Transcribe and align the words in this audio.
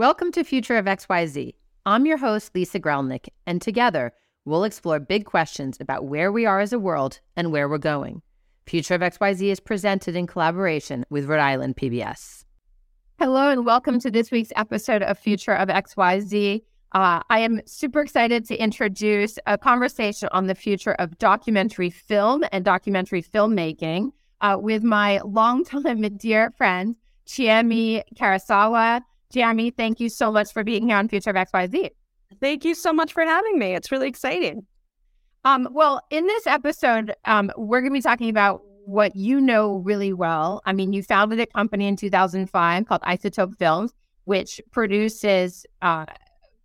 Welcome 0.00 0.32
to 0.32 0.44
Future 0.44 0.78
of 0.78 0.86
XYZ. 0.86 1.52
I'm 1.84 2.06
your 2.06 2.16
host, 2.16 2.54
Lisa 2.54 2.80
Grelnick, 2.80 3.28
and 3.46 3.60
together 3.60 4.14
we'll 4.46 4.64
explore 4.64 4.98
big 4.98 5.26
questions 5.26 5.76
about 5.78 6.06
where 6.06 6.32
we 6.32 6.46
are 6.46 6.58
as 6.58 6.72
a 6.72 6.78
world 6.78 7.20
and 7.36 7.52
where 7.52 7.68
we're 7.68 7.76
going. 7.76 8.22
Future 8.64 8.94
of 8.94 9.02
XYZ 9.02 9.42
is 9.52 9.60
presented 9.60 10.16
in 10.16 10.26
collaboration 10.26 11.04
with 11.10 11.26
Rhode 11.26 11.40
Island 11.40 11.76
PBS. 11.76 12.46
Hello, 13.18 13.50
and 13.50 13.66
welcome 13.66 14.00
to 14.00 14.10
this 14.10 14.30
week's 14.30 14.54
episode 14.56 15.02
of 15.02 15.18
Future 15.18 15.52
of 15.52 15.68
XYZ. 15.68 16.62
Uh, 16.92 17.20
I 17.28 17.40
am 17.40 17.60
super 17.66 18.00
excited 18.00 18.46
to 18.46 18.56
introduce 18.56 19.38
a 19.46 19.58
conversation 19.58 20.30
on 20.32 20.46
the 20.46 20.54
future 20.54 20.94
of 20.94 21.18
documentary 21.18 21.90
film 21.90 22.42
and 22.52 22.64
documentary 22.64 23.22
filmmaking 23.22 24.12
uh, 24.40 24.56
with 24.58 24.82
my 24.82 25.20
longtime 25.26 26.00
dear 26.16 26.52
friend, 26.56 26.96
Chiemi 27.26 28.02
Karasawa. 28.16 29.02
Chiemi, 29.32 29.74
thank 29.74 30.00
you 30.00 30.08
so 30.08 30.32
much 30.32 30.52
for 30.52 30.64
being 30.64 30.88
here 30.88 30.96
on 30.96 31.08
Future 31.08 31.30
of 31.30 31.36
XYZ. 31.36 31.90
Thank 32.40 32.64
you 32.64 32.74
so 32.74 32.92
much 32.92 33.12
for 33.12 33.22
having 33.24 33.58
me. 33.58 33.74
It's 33.74 33.92
really 33.92 34.08
exciting. 34.08 34.66
Um, 35.44 35.68
well, 35.72 36.00
in 36.10 36.26
this 36.26 36.46
episode, 36.46 37.14
um, 37.24 37.50
we're 37.56 37.80
going 37.80 37.92
to 37.92 37.98
be 37.98 38.02
talking 38.02 38.28
about 38.28 38.62
what 38.84 39.14
you 39.16 39.40
know 39.40 39.76
really 39.76 40.12
well. 40.12 40.62
I 40.66 40.72
mean, 40.72 40.92
you 40.92 41.02
founded 41.02 41.40
a 41.40 41.46
company 41.46 41.86
in 41.86 41.96
2005 41.96 42.86
called 42.86 43.00
Isotope 43.02 43.56
Films, 43.58 43.92
which 44.24 44.60
produces 44.70 45.64
uh, 45.80 46.06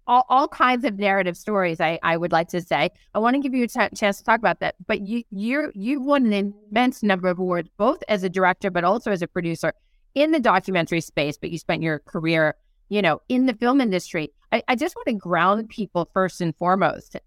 all, 0.08 0.26
all 0.30 0.48
kinds 0.48 0.86
of 0.86 0.98
narrative 0.98 1.38
stories. 1.38 1.80
I, 1.80 2.00
I 2.04 2.18
would 2.18 2.32
like 2.32 2.50
to 2.50 2.62
say. 2.62 2.90
I 3.14 3.20
want 3.20 3.36
to 3.36 3.42
give 3.42 3.54
you 3.54 3.66
a 3.66 3.68
t- 3.68 3.96
chance 3.96 4.18
to 4.18 4.24
talk 4.24 4.40
about 4.40 4.60
that. 4.60 4.76
But 4.86 5.02
you 5.02 5.24
you 5.32 5.72
you 5.74 6.02
won 6.02 6.32
an 6.32 6.54
immense 6.70 7.04
number 7.04 7.28
of 7.28 7.40
awards, 7.40 7.70
both 7.78 8.04
as 8.08 8.24
a 8.24 8.30
director 8.30 8.70
but 8.70 8.84
also 8.84 9.12
as 9.12 9.22
a 9.22 9.28
producer 9.28 9.74
in 10.16 10.32
the 10.32 10.40
documentary 10.40 11.02
space. 11.02 11.38
But 11.38 11.52
you 11.52 11.58
spent 11.60 11.84
your 11.84 12.00
career, 12.00 12.56
you 12.90 13.02
know, 13.02 13.22
in 13.30 13.46
the 13.46 13.54
film 13.54 13.80
industry. 13.80 14.34
I, 14.52 14.64
I 14.68 14.76
just 14.76 14.96
want 14.96 15.08
to 15.08 15.14
ground 15.14 15.70
people 15.70 16.10
first 16.14 16.42
and 16.42 16.56
foremost, 16.56 17.18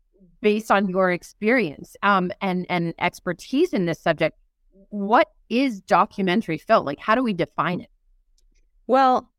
based 0.41 0.71
on 0.71 0.89
your 0.89 1.11
experience 1.11 1.97
um, 2.03 2.33
and 2.41 2.67
and 2.69 2.95
expertise 2.99 3.73
in 3.73 3.87
this 3.87 4.01
subject. 4.01 4.37
What 4.91 5.29
is 5.49 5.81
documentary 5.81 6.59
film? 6.59 6.87
Like, 6.87 6.99
how 6.99 7.15
do 7.15 7.23
we 7.23 7.33
define 7.33 7.81
it? 7.81 7.91
Well, 8.87 9.31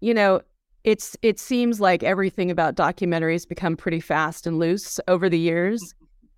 you 0.00 0.14
know, 0.14 0.40
it's 0.82 1.16
it 1.22 1.38
seems 1.38 1.80
like 1.80 2.02
everything 2.02 2.50
about 2.50 2.74
documentaries 2.74 3.48
become 3.48 3.76
pretty 3.76 4.00
fast 4.00 4.46
and 4.46 4.58
loose 4.58 5.00
over 5.08 5.28
the 5.28 5.38
years. 5.38 5.80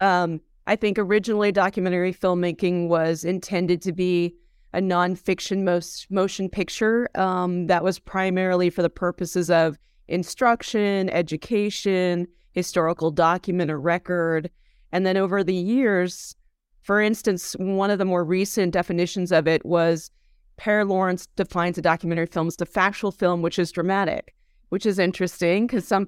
Um, 0.00 0.40
I 0.66 0.76
think 0.76 0.98
originally 0.98 1.52
documentary 1.52 2.12
filmmaking 2.12 2.88
was 2.88 3.24
intended 3.24 3.80
to 3.82 3.92
be 3.92 4.34
a 4.72 4.80
nonfiction 4.80 5.62
most 5.62 6.10
motion 6.10 6.48
picture 6.48 7.08
um, 7.14 7.66
that 7.66 7.82
was 7.82 7.98
primarily 7.98 8.70
for 8.70 8.82
the 8.82 8.90
purposes 8.90 9.50
of 9.50 9.78
instruction, 10.08 11.08
education, 11.10 12.26
historical 12.52 13.10
document 13.10 13.70
or 13.70 13.80
record. 13.80 14.50
And 14.92 15.06
then 15.06 15.16
over 15.16 15.42
the 15.42 15.54
years, 15.54 16.36
for 16.82 17.00
instance, 17.00 17.54
one 17.58 17.90
of 17.90 17.98
the 17.98 18.04
more 18.04 18.24
recent 18.24 18.72
definitions 18.72 19.32
of 19.32 19.48
it 19.48 19.64
was 19.64 20.10
Per 20.56 20.84
Lawrence 20.84 21.26
defines 21.36 21.76
a 21.76 21.82
documentary 21.82 22.26
film 22.26 22.46
as 22.46 22.56
the 22.56 22.66
factual 22.66 23.12
film 23.12 23.42
which 23.42 23.58
is 23.58 23.72
dramatic 23.72 24.34
which 24.70 24.86
is 24.86 24.98
interesting 24.98 25.66
because 25.66 25.86
some 25.88 26.06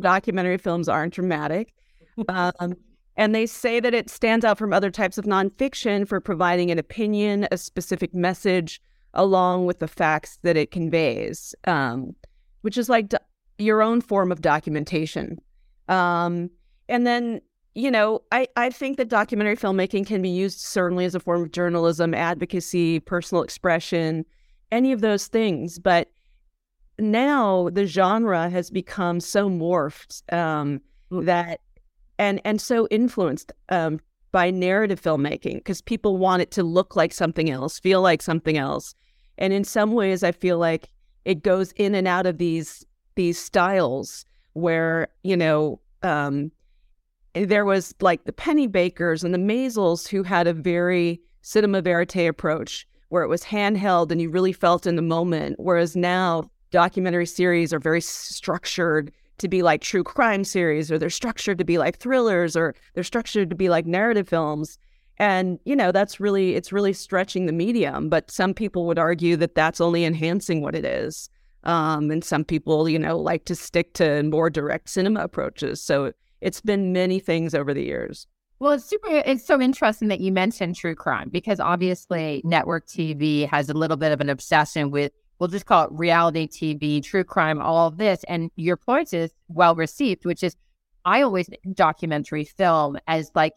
documentary 0.00 0.58
films 0.58 0.88
aren't 0.88 1.14
dramatic. 1.14 1.72
Um, 2.28 2.74
and 3.16 3.34
they 3.34 3.46
say 3.46 3.80
that 3.80 3.94
it 3.94 4.08
stands 4.08 4.44
out 4.44 4.58
from 4.58 4.72
other 4.72 4.90
types 4.90 5.18
of 5.18 5.24
nonfiction 5.24 6.06
for 6.08 6.20
providing 6.20 6.70
an 6.70 6.78
opinion, 6.78 7.46
a 7.50 7.58
specific 7.58 8.14
message, 8.14 8.80
along 9.14 9.66
with 9.66 9.78
the 9.78 9.88
facts 9.88 10.38
that 10.42 10.56
it 10.56 10.70
conveys, 10.70 11.54
um, 11.66 12.14
which 12.62 12.78
is 12.78 12.88
like 12.88 13.08
do- 13.08 13.18
your 13.58 13.82
own 13.82 14.00
form 14.00 14.32
of 14.32 14.40
documentation. 14.40 15.38
Um, 15.88 16.50
and 16.88 17.06
then, 17.06 17.40
you 17.74 17.90
know, 17.90 18.22
I, 18.32 18.48
I 18.56 18.70
think 18.70 18.96
that 18.96 19.08
documentary 19.08 19.56
filmmaking 19.56 20.06
can 20.06 20.22
be 20.22 20.30
used 20.30 20.60
certainly 20.60 21.04
as 21.04 21.14
a 21.14 21.20
form 21.20 21.42
of 21.42 21.52
journalism, 21.52 22.14
advocacy, 22.14 23.00
personal 23.00 23.42
expression, 23.42 24.24
any 24.70 24.92
of 24.92 25.02
those 25.02 25.26
things. 25.26 25.78
But 25.78 26.08
now 26.98 27.68
the 27.70 27.86
genre 27.86 28.48
has 28.48 28.70
become 28.70 29.20
so 29.20 29.50
morphed 29.50 30.32
um, 30.32 30.80
mm. 31.10 31.26
that 31.26 31.60
and 32.22 32.40
and 32.44 32.60
so 32.60 32.86
influenced 32.88 33.50
um, 33.68 33.98
by 34.30 34.48
narrative 34.48 35.02
filmmaking 35.02 35.56
because 35.56 35.82
people 35.82 36.16
want 36.16 36.40
it 36.40 36.52
to 36.52 36.62
look 36.62 36.94
like 36.94 37.12
something 37.12 37.50
else, 37.50 37.80
feel 37.80 38.00
like 38.00 38.22
something 38.22 38.56
else, 38.56 38.94
and 39.38 39.52
in 39.52 39.64
some 39.64 39.92
ways, 39.92 40.22
I 40.22 40.30
feel 40.30 40.56
like 40.56 40.88
it 41.24 41.42
goes 41.42 41.72
in 41.72 41.96
and 41.96 42.06
out 42.06 42.26
of 42.26 42.38
these 42.38 42.86
these 43.16 43.38
styles 43.38 44.24
where 44.52 45.08
you 45.24 45.36
know 45.36 45.80
um, 46.04 46.52
there 47.34 47.64
was 47.64 47.92
like 48.00 48.24
the 48.24 48.32
Pennebakers 48.32 49.24
and 49.24 49.34
the 49.34 49.38
Maysles 49.38 50.06
who 50.06 50.22
had 50.22 50.46
a 50.46 50.54
very 50.54 51.20
cinema 51.40 51.82
verite 51.82 52.28
approach 52.28 52.86
where 53.08 53.24
it 53.24 53.28
was 53.28 53.42
handheld 53.42 54.12
and 54.12 54.22
you 54.22 54.30
really 54.30 54.52
felt 54.52 54.86
in 54.86 54.94
the 54.94 55.02
moment, 55.02 55.56
whereas 55.58 55.96
now 55.96 56.44
documentary 56.70 57.26
series 57.26 57.72
are 57.72 57.80
very 57.80 58.00
structured 58.00 59.12
to 59.38 59.48
be 59.48 59.62
like 59.62 59.80
true 59.80 60.04
crime 60.04 60.44
series 60.44 60.90
or 60.90 60.98
they're 60.98 61.10
structured 61.10 61.58
to 61.58 61.64
be 61.64 61.78
like 61.78 61.98
thrillers 61.98 62.56
or 62.56 62.74
they're 62.94 63.04
structured 63.04 63.50
to 63.50 63.56
be 63.56 63.68
like 63.68 63.86
narrative 63.86 64.28
films. 64.28 64.78
And 65.18 65.58
you 65.64 65.76
know 65.76 65.92
that's 65.92 66.20
really 66.20 66.54
it's 66.54 66.72
really 66.72 66.92
stretching 66.92 67.46
the 67.46 67.52
medium 67.52 68.08
but 68.08 68.30
some 68.30 68.54
people 68.54 68.86
would 68.86 68.98
argue 68.98 69.36
that 69.36 69.54
that's 69.54 69.80
only 69.80 70.04
enhancing 70.04 70.62
what 70.62 70.74
it 70.74 70.84
is. 70.84 71.28
Um, 71.64 72.10
and 72.10 72.24
some 72.24 72.44
people 72.44 72.88
you 72.88 72.98
know 72.98 73.18
like 73.18 73.44
to 73.46 73.54
stick 73.54 73.94
to 73.94 74.22
more 74.24 74.50
direct 74.50 74.88
cinema 74.88 75.20
approaches. 75.20 75.82
So 75.82 76.12
it's 76.40 76.60
been 76.60 76.92
many 76.92 77.20
things 77.20 77.54
over 77.54 77.72
the 77.72 77.84
years. 77.84 78.26
Well, 78.62 78.74
it's 78.74 78.84
super. 78.84 79.08
It's 79.10 79.44
so 79.44 79.60
interesting 79.60 80.06
that 80.06 80.20
you 80.20 80.30
mentioned 80.30 80.76
true 80.76 80.94
crime 80.94 81.30
because 81.30 81.58
obviously 81.58 82.42
network 82.44 82.86
TV 82.86 83.48
has 83.48 83.68
a 83.68 83.74
little 83.74 83.96
bit 83.96 84.12
of 84.12 84.20
an 84.20 84.30
obsession 84.30 84.92
with 84.92 85.10
we'll 85.42 85.48
just 85.48 85.66
call 85.66 85.86
it 85.86 85.90
reality 85.90 86.46
TV, 86.46 87.02
true 87.02 87.24
crime, 87.24 87.60
all 87.60 87.88
of 87.88 87.96
this. 87.96 88.24
And 88.28 88.52
your 88.54 88.76
point 88.76 89.12
is 89.12 89.32
well 89.48 89.74
received, 89.74 90.24
which 90.24 90.44
is 90.44 90.54
I 91.04 91.22
always 91.22 91.50
documentary 91.74 92.44
film 92.44 92.96
as 93.08 93.32
like 93.34 93.54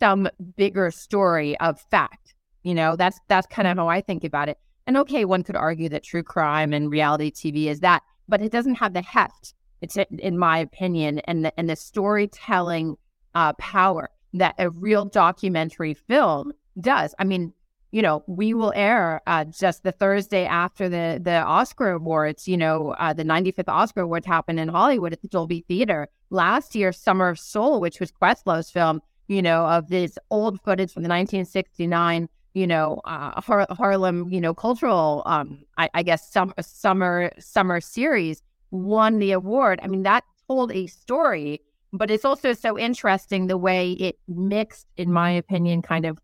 some 0.00 0.30
bigger 0.56 0.90
story 0.90 1.54
of 1.60 1.78
fact. 1.90 2.34
You 2.62 2.72
know, 2.72 2.96
that's 2.96 3.20
that's 3.28 3.46
kind 3.48 3.68
of 3.68 3.76
how 3.76 3.86
I 3.86 4.00
think 4.00 4.24
about 4.24 4.48
it. 4.48 4.56
And 4.86 4.96
okay, 4.96 5.26
one 5.26 5.42
could 5.42 5.56
argue 5.56 5.90
that 5.90 6.04
true 6.04 6.22
crime 6.22 6.72
and 6.72 6.90
reality 6.90 7.30
TV 7.30 7.66
is 7.66 7.80
that, 7.80 8.02
but 8.26 8.40
it 8.40 8.50
doesn't 8.50 8.76
have 8.76 8.94
the 8.94 9.02
heft. 9.02 9.52
It's 9.82 9.98
in 10.18 10.38
my 10.38 10.56
opinion, 10.56 11.18
and 11.26 11.44
the 11.44 11.60
and 11.60 11.68
the 11.68 11.76
storytelling 11.76 12.96
uh, 13.34 13.52
power 13.58 14.08
that 14.32 14.54
a 14.58 14.70
real 14.70 15.04
documentary 15.04 15.92
film 15.92 16.54
does. 16.80 17.14
I 17.18 17.24
mean, 17.24 17.52
you 17.92 18.02
know, 18.02 18.24
we 18.26 18.52
will 18.54 18.72
air 18.74 19.22
uh, 19.26 19.44
just 19.44 19.82
the 19.82 19.92
Thursday 19.92 20.44
after 20.44 20.88
the 20.88 21.20
the 21.22 21.42
Oscar 21.42 21.90
awards. 21.90 22.48
You 22.48 22.56
know, 22.56 22.94
uh, 22.98 23.12
the 23.12 23.24
95th 23.24 23.68
Oscar 23.68 24.00
awards 24.02 24.26
happened 24.26 24.60
in 24.60 24.68
Hollywood 24.68 25.12
at 25.12 25.22
the 25.22 25.28
Dolby 25.28 25.64
Theater 25.68 26.08
last 26.30 26.74
year. 26.74 26.92
Summer 26.92 27.28
of 27.28 27.38
Soul, 27.38 27.80
which 27.80 28.00
was 28.00 28.10
Questlove's 28.10 28.70
film, 28.70 29.00
you 29.28 29.42
know, 29.42 29.66
of 29.66 29.88
this 29.88 30.18
old 30.30 30.60
footage 30.62 30.92
from 30.92 31.02
the 31.02 31.08
1969, 31.08 32.28
you 32.54 32.66
know, 32.66 33.00
uh, 33.04 33.40
Har- 33.40 33.66
Harlem, 33.70 34.28
you 34.30 34.40
know, 34.40 34.54
cultural, 34.54 35.22
um, 35.26 35.64
I, 35.78 35.88
I 35.94 36.02
guess, 36.02 36.30
summer 36.30 36.54
summer 36.60 37.30
summer 37.38 37.80
series 37.80 38.42
won 38.70 39.18
the 39.18 39.32
award. 39.32 39.80
I 39.82 39.86
mean, 39.86 40.02
that 40.02 40.24
told 40.48 40.72
a 40.72 40.86
story, 40.86 41.60
but 41.92 42.10
it's 42.10 42.24
also 42.24 42.52
so 42.52 42.78
interesting 42.78 43.46
the 43.46 43.58
way 43.58 43.92
it 43.92 44.18
mixed, 44.28 44.86
in 44.96 45.12
my 45.12 45.30
opinion, 45.30 45.82
kind 45.82 46.04
of 46.04 46.18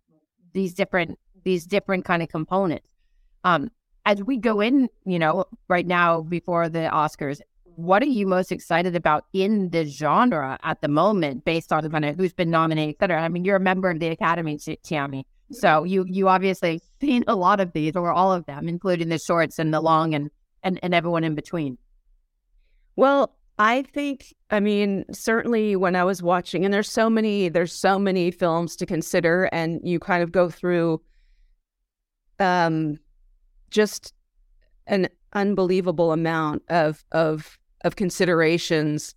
these 0.52 0.74
different 0.74 1.18
these 1.44 1.66
different 1.66 2.04
kind 2.04 2.22
of 2.22 2.28
components. 2.28 2.88
Um, 3.44 3.70
as 4.04 4.22
we 4.22 4.36
go 4.36 4.60
in, 4.60 4.88
you 5.04 5.18
know, 5.18 5.44
right 5.68 5.86
now 5.86 6.22
before 6.22 6.68
the 6.68 6.90
Oscars, 6.92 7.40
what 7.64 8.02
are 8.02 8.06
you 8.06 8.26
most 8.26 8.52
excited 8.52 8.94
about 8.94 9.24
in 9.32 9.70
the 9.70 9.84
genre 9.84 10.58
at 10.62 10.80
the 10.80 10.88
moment, 10.88 11.44
based 11.44 11.72
on 11.72 11.88
kind 11.90 12.04
of 12.04 12.16
who's 12.16 12.32
been 12.32 12.50
nominated, 12.50 12.96
et 12.96 12.98
cetera? 13.00 13.22
I 13.22 13.28
mean, 13.28 13.44
you're 13.44 13.56
a 13.56 13.60
member 13.60 13.90
of 13.90 13.98
the 13.98 14.08
Academy, 14.08 14.58
Chiemi, 14.58 15.24
so 15.50 15.84
you 15.84 16.04
you 16.08 16.28
obviously 16.28 16.80
seen 17.00 17.24
a 17.26 17.34
lot 17.34 17.60
of 17.60 17.72
these, 17.72 17.96
or 17.96 18.12
all 18.12 18.32
of 18.32 18.44
them, 18.46 18.68
including 18.68 19.08
the 19.08 19.18
shorts 19.18 19.58
and 19.58 19.72
the 19.72 19.80
long, 19.80 20.14
and 20.14 20.30
and 20.62 20.78
and 20.82 20.94
everyone 20.94 21.24
in 21.24 21.34
between. 21.34 21.78
Well, 22.96 23.34
I 23.58 23.82
think, 23.82 24.34
I 24.50 24.60
mean, 24.60 25.04
certainly 25.12 25.76
when 25.76 25.96
I 25.96 26.04
was 26.04 26.22
watching, 26.22 26.64
and 26.64 26.74
there's 26.74 26.90
so 26.90 27.08
many, 27.08 27.48
there's 27.48 27.72
so 27.72 27.98
many 27.98 28.30
films 28.30 28.76
to 28.76 28.86
consider, 28.86 29.48
and 29.52 29.80
you 29.82 29.98
kind 29.98 30.22
of 30.22 30.32
go 30.32 30.50
through 30.50 31.00
um, 32.38 32.98
just 33.70 34.12
an 34.86 35.08
unbelievable 35.32 36.12
amount 36.12 36.62
of 36.68 37.04
of 37.12 37.58
of 37.84 37.96
considerations 37.96 39.14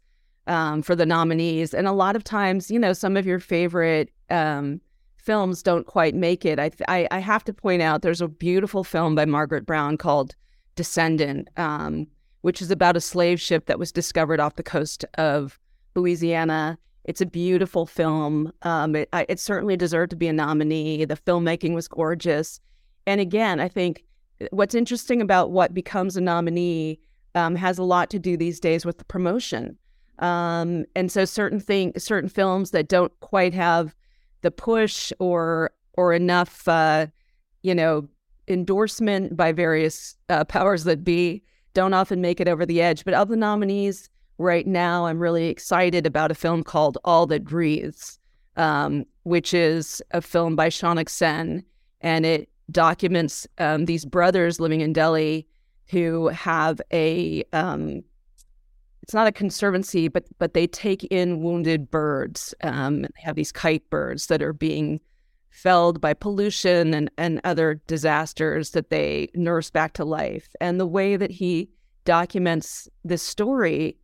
um, 0.47 0.81
for 0.81 0.95
the 0.95 1.05
nominees, 1.05 1.73
and 1.73 1.87
a 1.87 1.91
lot 1.91 2.15
of 2.15 2.23
times, 2.23 2.69
you 2.69 2.79
know, 2.79 2.93
some 2.93 3.17
of 3.17 3.25
your 3.25 3.39
favorite 3.39 4.09
um, 4.29 4.79
films 5.17 5.63
don't 5.63 5.87
quite 5.87 6.13
make 6.13 6.45
it. 6.45 6.59
I, 6.59 6.69
I, 6.87 7.07
I 7.11 7.19
have 7.19 7.43
to 7.45 7.53
point 7.53 7.81
out 7.81 8.03
there's 8.03 8.21
a 8.21 8.27
beautiful 8.27 8.83
film 8.83 9.15
by 9.15 9.25
Margaret 9.25 9.65
Brown 9.65 9.97
called 9.97 10.35
Descendant, 10.75 11.49
um, 11.57 12.07
which 12.41 12.61
is 12.61 12.69
about 12.69 12.95
a 12.95 13.01
slave 13.01 13.41
ship 13.41 13.65
that 13.65 13.79
was 13.79 13.91
discovered 13.91 14.39
off 14.39 14.55
the 14.55 14.63
coast 14.63 15.03
of 15.17 15.59
Louisiana. 15.95 16.77
It's 17.05 17.21
a 17.21 17.25
beautiful 17.25 17.85
film. 17.85 18.51
Um, 18.61 18.95
it, 18.95 19.09
it 19.13 19.39
certainly 19.39 19.75
deserved 19.75 20.11
to 20.11 20.15
be 20.15 20.27
a 20.27 20.33
nominee. 20.33 21.05
The 21.05 21.15
filmmaking 21.15 21.73
was 21.73 21.87
gorgeous. 21.87 22.59
And 23.07 23.21
again, 23.21 23.59
I 23.59 23.67
think 23.67 24.03
what's 24.51 24.75
interesting 24.75 25.21
about 25.21 25.51
what 25.51 25.73
becomes 25.73 26.17
a 26.17 26.21
nominee 26.21 26.99
um, 27.35 27.55
has 27.55 27.77
a 27.77 27.83
lot 27.83 28.09
to 28.11 28.19
do 28.19 28.37
these 28.37 28.59
days 28.59 28.85
with 28.85 28.97
the 28.97 29.05
promotion. 29.05 29.77
Um, 30.19 30.85
and 30.95 31.11
so 31.11 31.25
certain 31.25 31.59
thing, 31.59 31.93
certain 31.97 32.29
films 32.29 32.71
that 32.71 32.87
don't 32.87 33.11
quite 33.19 33.53
have 33.53 33.93
the 34.41 34.51
push 34.51 35.11
or 35.19 35.71
or 35.97 36.13
enough, 36.13 36.67
uh, 36.67 37.07
you 37.63 37.73
know, 37.73 38.07
endorsement 38.47 39.35
by 39.35 39.51
various 39.51 40.15
uh, 40.29 40.43
powers 40.43 40.83
that 40.83 41.03
be 41.03 41.41
don't 41.73 41.93
often 41.93 42.21
make 42.21 42.39
it 42.39 42.47
over 42.47 42.65
the 42.65 42.81
edge. 42.81 43.03
But 43.05 43.13
of 43.13 43.29
the 43.29 43.35
nominees 43.35 44.09
right 44.37 44.67
now, 44.67 45.05
I'm 45.05 45.19
really 45.19 45.47
excited 45.47 46.05
about 46.05 46.31
a 46.31 46.35
film 46.35 46.63
called 46.63 46.97
All 47.05 47.25
That 47.27 47.43
Breathes, 47.43 48.19
um, 48.55 49.05
which 49.23 49.53
is 49.53 50.01
a 50.11 50.21
film 50.21 50.55
by 50.55 50.69
Shaunak 50.69 51.09
Sen, 51.09 51.63
and 52.01 52.25
it 52.25 52.49
documents 52.71 53.47
um, 53.57 53.85
these 53.85 54.05
brothers 54.05 54.59
living 54.59 54.81
in 54.81 54.93
Delhi 54.93 55.47
who 55.87 56.29
have 56.29 56.81
a 56.91 57.43
um, 57.53 58.03
it's 59.01 59.13
not 59.13 59.27
a 59.27 59.31
conservancy, 59.31 60.07
but 60.07 60.25
but 60.39 60.55
they 60.55 60.65
take 60.65 61.03
in 61.05 61.41
wounded 61.41 61.91
birds. 61.91 62.55
Um, 62.61 63.03
they 63.03 63.21
have 63.21 63.35
these 63.35 63.51
kite 63.51 63.87
birds 63.89 64.27
that 64.27 64.41
are 64.41 64.53
being 64.53 64.99
felled 65.51 66.01
by 66.01 66.13
pollution 66.13 66.93
and, 66.93 67.09
and 67.17 67.39
other 67.43 67.75
disasters 67.87 68.71
that 68.71 68.89
they 68.89 69.29
nurse 69.35 69.69
back 69.69 69.93
to 69.93 70.03
life. 70.03 70.49
And 70.59 70.79
the 70.79 70.87
way 70.87 71.15
that 71.15 71.31
he 71.31 71.69
documents 72.03 72.89
this 73.05 73.21
story 73.21 73.95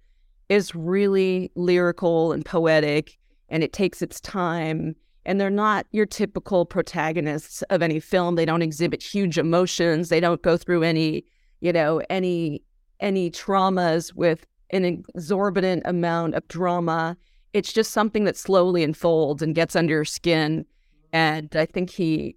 is 0.50 0.76
really 0.76 1.52
lyrical 1.56 2.32
and 2.32 2.46
poetic, 2.46 3.18
and 3.50 3.64
it 3.64 3.74
takes 3.74 4.02
its 4.02 4.22
time. 4.22 4.96
And 5.26 5.40
they're 5.40 5.50
not 5.50 5.86
your 5.92 6.06
typical 6.06 6.66
protagonists 6.66 7.62
of 7.64 7.82
any 7.82 8.00
film. 8.00 8.36
They 8.36 8.46
don't 8.46 8.62
exhibit 8.62 9.04
huge 9.04 9.38
emotions. 9.38 10.10
They 10.10 10.20
don't 10.20 10.42
go 10.42 10.58
through 10.58 10.84
any, 10.84 11.26
you 11.60 11.74
know, 11.74 12.02
any 12.10 12.64
any 13.00 13.32
traumas 13.32 14.14
with 14.14 14.46
an 14.70 14.86
exorbitant 14.86 15.84
amount 15.86 16.36
of 16.36 16.48
drama. 16.48 17.18
It's 17.54 17.74
just 17.74 17.92
something 17.92 18.24
that 18.26 18.38
slowly 18.38 18.84
unfolds 18.84 19.42
and 19.42 19.56
gets 19.56 19.76
under 19.76 19.94
your 19.94 20.06
skin 20.06 20.66
and 21.14 21.56
I 21.56 21.66
think 21.66 21.90
he 21.90 22.36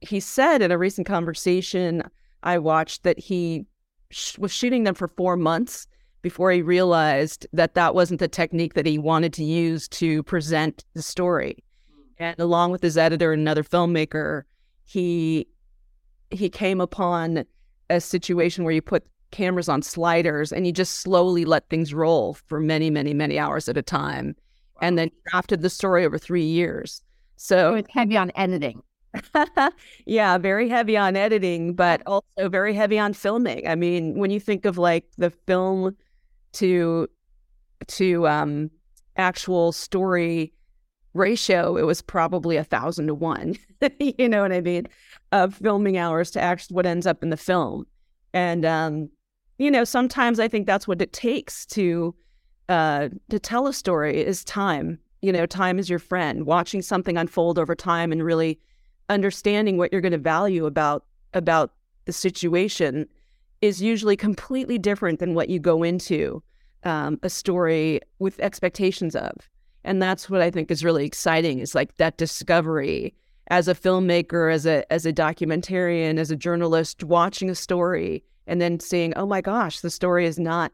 he 0.00 0.20
said 0.20 0.62
in 0.62 0.70
a 0.70 0.78
recent 0.78 1.06
conversation 1.06 2.02
I 2.42 2.58
watched 2.58 3.02
that 3.02 3.18
he 3.18 3.66
sh- 4.10 4.38
was 4.38 4.52
shooting 4.52 4.84
them 4.84 4.94
for 4.94 5.08
four 5.08 5.36
months 5.36 5.86
before 6.22 6.50
he 6.50 6.62
realized 6.62 7.46
that 7.52 7.74
that 7.74 7.94
wasn't 7.94 8.20
the 8.20 8.28
technique 8.28 8.74
that 8.74 8.86
he 8.86 8.98
wanted 8.98 9.32
to 9.34 9.44
use 9.44 9.88
to 9.88 10.22
present 10.24 10.84
the 10.94 11.02
story. 11.02 11.64
And 12.18 12.38
along 12.38 12.72
with 12.72 12.82
his 12.82 12.98
editor 12.98 13.32
and 13.32 13.40
another 13.40 13.62
filmmaker, 13.62 14.42
he 14.84 15.46
he 16.30 16.50
came 16.50 16.80
upon 16.80 17.44
a 17.90 18.00
situation 18.00 18.64
where 18.64 18.74
you 18.74 18.82
put 18.82 19.06
cameras 19.30 19.68
on 19.68 19.82
sliders 19.82 20.52
and 20.52 20.66
you 20.66 20.72
just 20.72 21.00
slowly 21.00 21.44
let 21.44 21.68
things 21.68 21.94
roll 21.94 22.34
for 22.34 22.60
many, 22.60 22.90
many, 22.90 23.14
many 23.14 23.38
hours 23.38 23.68
at 23.68 23.76
a 23.76 23.82
time, 23.82 24.34
wow. 24.74 24.80
and 24.82 24.98
then 24.98 25.10
crafted 25.32 25.62
the 25.62 25.70
story 25.70 26.04
over 26.04 26.18
three 26.18 26.44
years. 26.44 27.02
So 27.36 27.74
it's 27.74 27.90
heavy 27.92 28.16
on 28.16 28.32
editing. 28.34 28.82
yeah, 30.06 30.38
very 30.38 30.68
heavy 30.68 30.96
on 30.96 31.16
editing, 31.16 31.74
but 31.74 32.02
also 32.06 32.48
very 32.48 32.74
heavy 32.74 32.98
on 32.98 33.12
filming. 33.14 33.66
I 33.66 33.74
mean, 33.74 34.18
when 34.18 34.30
you 34.30 34.40
think 34.40 34.64
of 34.64 34.76
like 34.76 35.06
the 35.16 35.30
film 35.30 35.96
to 36.52 37.08
to 37.86 38.26
um 38.28 38.70
actual 39.16 39.72
story 39.72 40.52
ratio, 41.14 41.76
it 41.76 41.82
was 41.82 42.02
probably 42.02 42.56
a 42.56 42.64
thousand 42.64 43.06
to 43.08 43.14
one. 43.14 43.56
you 43.98 44.28
know 44.28 44.42
what 44.42 44.52
I 44.52 44.60
mean? 44.60 44.86
Of 45.32 45.54
filming 45.54 45.96
hours 45.96 46.30
to 46.32 46.40
actually 46.40 46.74
what 46.74 46.86
ends 46.86 47.06
up 47.06 47.22
in 47.22 47.30
the 47.30 47.36
film. 47.36 47.86
And 48.32 48.64
um, 48.64 49.08
you 49.58 49.70
know, 49.70 49.84
sometimes 49.84 50.38
I 50.38 50.48
think 50.48 50.66
that's 50.66 50.86
what 50.86 51.02
it 51.02 51.12
takes 51.12 51.66
to 51.66 52.14
uh 52.68 53.08
to 53.30 53.38
tell 53.38 53.66
a 53.66 53.72
story 53.72 54.22
is 54.22 54.44
time 54.44 54.98
you 55.20 55.32
know, 55.32 55.46
time 55.46 55.78
is 55.78 55.90
your 55.90 55.98
friend, 55.98 56.46
watching 56.46 56.82
something 56.82 57.16
unfold 57.16 57.58
over 57.58 57.74
time 57.74 58.12
and 58.12 58.22
really 58.22 58.58
understanding 59.08 59.76
what 59.76 59.90
you're 59.92 60.00
going 60.00 60.12
to 60.12 60.18
value 60.18 60.66
about 60.66 61.04
about 61.34 61.72
the 62.04 62.12
situation 62.12 63.06
is 63.60 63.82
usually 63.82 64.16
completely 64.16 64.78
different 64.78 65.18
than 65.18 65.34
what 65.34 65.48
you 65.48 65.58
go 65.58 65.82
into 65.82 66.42
um, 66.84 67.18
a 67.22 67.28
story 67.28 68.00
with 68.18 68.38
expectations 68.40 69.14
of. 69.16 69.32
And 69.88 70.02
that's 70.02 70.28
what 70.28 70.42
I 70.42 70.50
think 70.50 70.70
is 70.70 70.84
really 70.84 71.06
exciting 71.06 71.60
is 71.60 71.74
like 71.74 71.96
that 71.96 72.18
discovery 72.18 73.14
as 73.46 73.68
a 73.68 73.74
filmmaker, 73.74 74.52
as 74.52 74.66
a 74.66 74.90
as 74.92 75.06
a 75.06 75.14
documentarian, 75.14 76.18
as 76.18 76.30
a 76.30 76.36
journalist, 76.36 77.04
watching 77.04 77.48
a 77.48 77.54
story 77.54 78.22
and 78.46 78.60
then 78.60 78.80
seeing, 78.80 79.14
oh 79.16 79.24
my 79.24 79.40
gosh, 79.40 79.80
the 79.80 79.88
story 79.88 80.26
is 80.26 80.38
not 80.38 80.72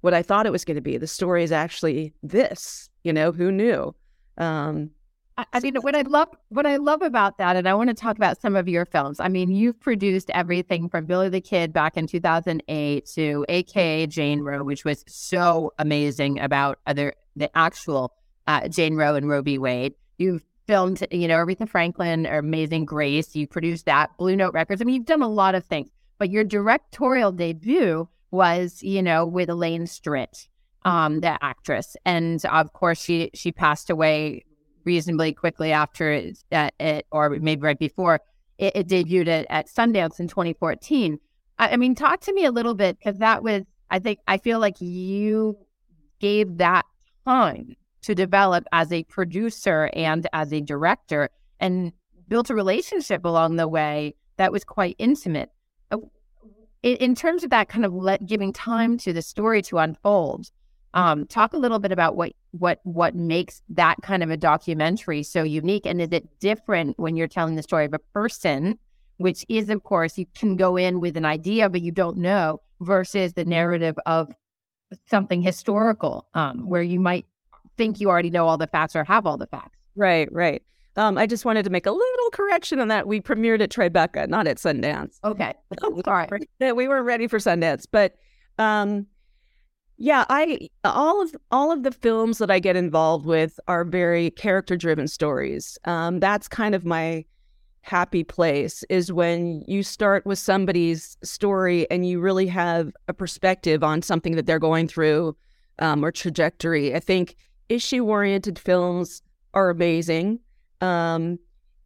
what 0.00 0.14
I 0.14 0.22
thought 0.22 0.46
it 0.46 0.50
was 0.50 0.64
going 0.64 0.76
to 0.76 0.80
be. 0.80 0.96
The 0.96 1.06
story 1.06 1.44
is 1.44 1.52
actually 1.52 2.14
this. 2.22 2.88
You 3.02 3.12
know, 3.12 3.32
who 3.32 3.52
knew? 3.52 3.94
Um, 4.38 4.90
I, 5.36 5.44
I 5.52 5.60
mean, 5.60 5.74
what 5.76 5.94
I 5.94 6.00
love, 6.00 6.28
what 6.48 6.64
I 6.64 6.76
love 6.76 7.02
about 7.02 7.36
that, 7.36 7.56
and 7.56 7.68
I 7.68 7.74
want 7.74 7.90
to 7.90 7.94
talk 7.94 8.16
about 8.16 8.40
some 8.40 8.56
of 8.56 8.66
your 8.66 8.86
films. 8.86 9.20
I 9.20 9.28
mean, 9.28 9.50
you've 9.50 9.78
produced 9.78 10.30
everything 10.30 10.88
from 10.88 11.04
Billy 11.04 11.28
the 11.28 11.42
Kid 11.42 11.70
back 11.74 11.98
in 11.98 12.06
2008 12.06 13.04
to 13.14 13.44
AKA 13.50 14.06
Jane 14.06 14.40
Roe, 14.40 14.64
which 14.64 14.86
was 14.86 15.04
so 15.06 15.74
amazing 15.78 16.40
about 16.40 16.78
other 16.86 17.12
the 17.36 17.54
actual 17.54 18.14
uh, 18.46 18.68
Jane 18.68 18.96
Roe 18.96 19.14
and 19.14 19.28
Roe. 19.28 19.42
Wade. 19.42 19.94
You've 20.18 20.44
filmed, 20.66 21.06
you 21.10 21.28
know, 21.28 21.36
Aretha 21.36 21.68
Franklin, 21.68 22.26
or 22.26 22.38
Amazing 22.38 22.84
Grace. 22.84 23.34
You 23.34 23.46
produced 23.46 23.86
that 23.86 24.16
Blue 24.16 24.36
Note 24.36 24.54
Records. 24.54 24.80
I 24.80 24.84
mean, 24.84 24.96
you've 24.96 25.06
done 25.06 25.22
a 25.22 25.28
lot 25.28 25.54
of 25.54 25.64
things, 25.64 25.90
but 26.18 26.30
your 26.30 26.44
directorial 26.44 27.32
debut 27.32 28.08
was, 28.30 28.82
you 28.82 29.02
know, 29.02 29.26
with 29.26 29.48
Elaine 29.48 29.84
Stritch, 29.84 30.48
um, 30.84 31.20
the 31.20 31.42
actress, 31.42 31.96
and 32.04 32.44
of 32.46 32.72
course 32.72 33.00
she 33.00 33.30
she 33.34 33.52
passed 33.52 33.90
away 33.90 34.44
reasonably 34.84 35.32
quickly 35.32 35.72
after 35.72 36.12
it, 36.12 36.38
it 36.50 37.06
or 37.10 37.30
maybe 37.30 37.62
right 37.62 37.78
before 37.78 38.20
it, 38.58 38.76
it 38.76 38.88
debuted 38.88 39.28
at, 39.28 39.46
at, 39.48 39.68
Sundance 39.68 40.20
in 40.20 40.28
2014. 40.28 41.18
I, 41.58 41.70
I 41.70 41.76
mean, 41.76 41.94
talk 41.94 42.20
to 42.22 42.32
me 42.32 42.44
a 42.44 42.52
little 42.52 42.74
bit 42.74 42.98
because 42.98 43.18
that 43.18 43.42
was, 43.42 43.62
I 43.90 43.98
think, 43.98 44.18
I 44.28 44.38
feel 44.38 44.58
like 44.58 44.80
you 44.80 45.56
gave 46.20 46.58
that 46.58 46.84
time 47.24 47.76
to 48.04 48.14
develop 48.14 48.64
as 48.72 48.92
a 48.92 49.02
producer 49.04 49.90
and 49.94 50.26
as 50.32 50.52
a 50.52 50.60
director 50.60 51.30
and 51.60 51.92
built 52.28 52.50
a 52.50 52.54
relationship 52.54 53.24
along 53.24 53.56
the 53.56 53.68
way 53.68 54.14
that 54.36 54.52
was 54.52 54.64
quite 54.64 54.96
intimate. 54.98 55.50
In, 56.82 56.96
in 56.96 57.14
terms 57.14 57.44
of 57.44 57.50
that 57.50 57.68
kind 57.68 57.84
of 57.84 57.94
let, 57.94 58.26
giving 58.26 58.52
time 58.52 58.98
to 58.98 59.12
the 59.12 59.22
story 59.22 59.62
to 59.62 59.78
unfold, 59.78 60.50
um, 60.92 61.26
talk 61.26 61.54
a 61.54 61.56
little 61.56 61.78
bit 61.78 61.92
about 61.92 62.14
what 62.14 62.32
what 62.52 62.78
what 62.84 63.16
makes 63.16 63.62
that 63.70 63.96
kind 64.02 64.22
of 64.22 64.30
a 64.30 64.36
documentary 64.36 65.22
so 65.22 65.42
unique, 65.42 65.86
and 65.86 66.00
is 66.00 66.10
it 66.12 66.28
different 66.40 66.98
when 66.98 67.16
you're 67.16 67.26
telling 67.26 67.56
the 67.56 67.62
story 67.62 67.84
of 67.84 67.94
a 67.94 67.98
person, 67.98 68.78
which 69.16 69.44
is 69.48 69.70
of 69.70 69.82
course 69.82 70.18
you 70.18 70.26
can 70.34 70.56
go 70.56 70.76
in 70.76 71.00
with 71.00 71.16
an 71.16 71.24
idea 71.24 71.68
but 71.68 71.80
you 71.80 71.90
don't 71.90 72.18
know, 72.18 72.60
versus 72.80 73.32
the 73.32 73.44
narrative 73.44 73.96
of 74.06 74.32
something 75.06 75.42
historical, 75.42 76.28
um, 76.34 76.68
where 76.68 76.82
you 76.82 77.00
might 77.00 77.26
think 77.76 78.00
you 78.00 78.08
already 78.08 78.30
know 78.30 78.46
all 78.46 78.58
the 78.58 78.66
facts 78.66 78.94
or 78.96 79.04
have 79.04 79.26
all 79.26 79.36
the 79.36 79.46
facts. 79.46 79.78
Right, 79.96 80.30
right. 80.32 80.62
Um, 80.96 81.18
I 81.18 81.26
just 81.26 81.44
wanted 81.44 81.64
to 81.64 81.70
make 81.70 81.86
a 81.86 81.90
little 81.90 82.30
correction 82.30 82.78
on 82.78 82.88
that. 82.88 83.06
We 83.06 83.20
premiered 83.20 83.60
at 83.60 83.70
Tribeca, 83.70 84.28
not 84.28 84.46
at 84.46 84.58
Sundance. 84.58 85.18
Okay. 85.24 85.54
Sorry. 86.04 86.28
we 86.60 86.88
weren't 86.88 87.06
ready 87.06 87.26
for 87.26 87.38
Sundance. 87.38 87.86
But 87.90 88.14
um, 88.58 89.06
yeah, 89.96 90.24
I 90.28 90.68
all 90.84 91.22
of 91.22 91.34
all 91.50 91.72
of 91.72 91.82
the 91.82 91.90
films 91.90 92.38
that 92.38 92.50
I 92.50 92.58
get 92.58 92.76
involved 92.76 93.26
with 93.26 93.58
are 93.68 93.84
very 93.84 94.30
character 94.30 94.76
driven 94.76 95.08
stories. 95.08 95.78
Um, 95.84 96.20
that's 96.20 96.48
kind 96.48 96.74
of 96.74 96.84
my 96.84 97.24
happy 97.82 98.24
place 98.24 98.82
is 98.88 99.12
when 99.12 99.62
you 99.66 99.82
start 99.82 100.24
with 100.24 100.38
somebody's 100.38 101.18
story 101.22 101.88
and 101.90 102.08
you 102.08 102.18
really 102.18 102.46
have 102.46 102.90
a 103.08 103.12
perspective 103.12 103.84
on 103.84 104.00
something 104.00 104.36
that 104.36 104.46
they're 104.46 104.58
going 104.58 104.88
through 104.88 105.36
um, 105.80 106.02
or 106.02 106.10
trajectory. 106.10 106.94
I 106.94 107.00
think 107.00 107.36
issue 107.68 108.04
oriented 108.04 108.58
films 108.58 109.22
are 109.54 109.70
amazing. 109.70 110.40
Um, 110.80 111.38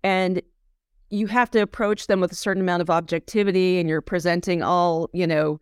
and 0.02 0.42
you 1.10 1.26
have 1.26 1.50
to 1.52 1.60
approach 1.60 2.06
them 2.06 2.20
with 2.20 2.32
a 2.32 2.36
certain 2.36 2.62
amount 2.62 2.82
of 2.82 2.90
objectivity 2.90 3.78
and 3.78 3.88
you're 3.88 4.00
presenting 4.00 4.62
all, 4.62 5.08
you 5.12 5.26
know, 5.26 5.60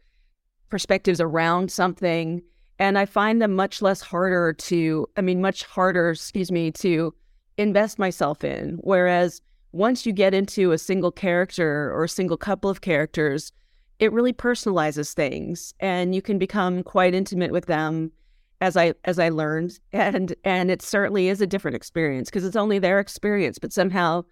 perspectives 0.68 1.20
around 1.20 1.70
something. 1.70 2.42
And 2.78 2.98
I 2.98 3.06
find 3.06 3.40
them 3.40 3.54
much 3.54 3.80
less 3.80 4.00
harder 4.00 4.52
to, 4.52 5.06
I 5.16 5.20
mean, 5.20 5.40
much 5.40 5.64
harder, 5.64 6.10
excuse 6.10 6.50
me, 6.50 6.70
to 6.72 7.14
invest 7.56 7.98
myself 7.98 8.44
in. 8.44 8.78
Whereas 8.80 9.40
once 9.72 10.04
you 10.04 10.12
get 10.12 10.34
into 10.34 10.72
a 10.72 10.78
single 10.78 11.12
character 11.12 11.92
or 11.94 12.04
a 12.04 12.08
single 12.08 12.36
couple 12.36 12.68
of 12.68 12.80
characters, 12.80 13.52
it 13.98 14.12
really 14.12 14.32
personalizes 14.32 15.14
things 15.14 15.74
and 15.80 16.14
you 16.14 16.20
can 16.20 16.38
become 16.38 16.82
quite 16.82 17.14
intimate 17.14 17.52
with 17.52 17.66
them 17.66 18.12
as 18.60 18.76
I 18.76 18.94
as 19.04 19.18
I 19.18 19.28
learned 19.28 19.78
and 19.92 20.34
and 20.44 20.70
it 20.70 20.82
certainly 20.82 21.28
is 21.28 21.40
a 21.40 21.46
different 21.46 21.76
experience 21.76 22.30
because 22.30 22.44
it's 22.44 22.56
only 22.56 22.78
their 22.78 22.98
experience 22.98 23.58
but 23.58 23.72
somehow 23.72 24.24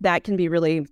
that 0.00 0.24
can 0.24 0.36
be 0.36 0.48
really 0.48 0.86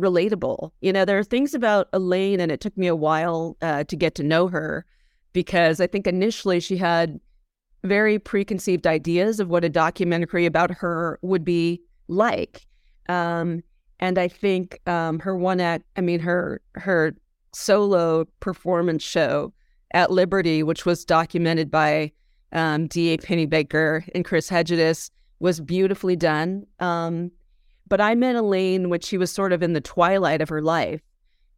relatable. 0.00 0.70
You 0.80 0.92
know, 0.92 1.04
there 1.04 1.18
are 1.18 1.24
things 1.24 1.54
about 1.54 1.88
Elaine 1.92 2.40
and 2.40 2.50
it 2.50 2.60
took 2.60 2.76
me 2.76 2.86
a 2.86 2.96
while 2.96 3.56
uh, 3.62 3.84
to 3.84 3.96
get 3.96 4.14
to 4.16 4.22
know 4.22 4.48
her 4.48 4.84
because 5.32 5.80
I 5.80 5.86
think 5.86 6.06
initially 6.06 6.60
she 6.60 6.76
had 6.76 7.20
very 7.82 8.18
preconceived 8.18 8.86
ideas 8.86 9.40
of 9.40 9.48
what 9.48 9.64
a 9.64 9.68
documentary 9.68 10.46
about 10.46 10.70
her 10.70 11.18
would 11.22 11.44
be 11.44 11.82
like. 12.08 12.66
Um, 13.08 13.62
and 14.00 14.18
I 14.18 14.28
think 14.28 14.80
um, 14.88 15.18
her 15.20 15.36
one 15.36 15.60
act, 15.60 15.84
I 15.96 16.00
mean, 16.00 16.20
her 16.20 16.60
her 16.74 17.14
solo 17.52 18.24
performance 18.40 19.02
show 19.02 19.52
at 19.92 20.10
Liberty, 20.10 20.62
which 20.62 20.84
was 20.84 21.04
documented 21.04 21.70
by 21.70 22.10
um, 22.54 22.86
D.A. 22.86 23.18
Pennebaker 23.18 24.08
and 24.14 24.24
Chris 24.24 24.48
Hegedus, 24.48 25.10
was 25.40 25.60
beautifully 25.60 26.16
done. 26.16 26.66
Um, 26.80 27.30
but 27.86 28.00
I 28.00 28.14
met 28.14 28.36
Elaine 28.36 28.88
when 28.88 29.00
she 29.00 29.18
was 29.18 29.30
sort 29.30 29.52
of 29.52 29.62
in 29.62 29.74
the 29.74 29.80
twilight 29.80 30.40
of 30.40 30.48
her 30.48 30.62
life, 30.62 31.02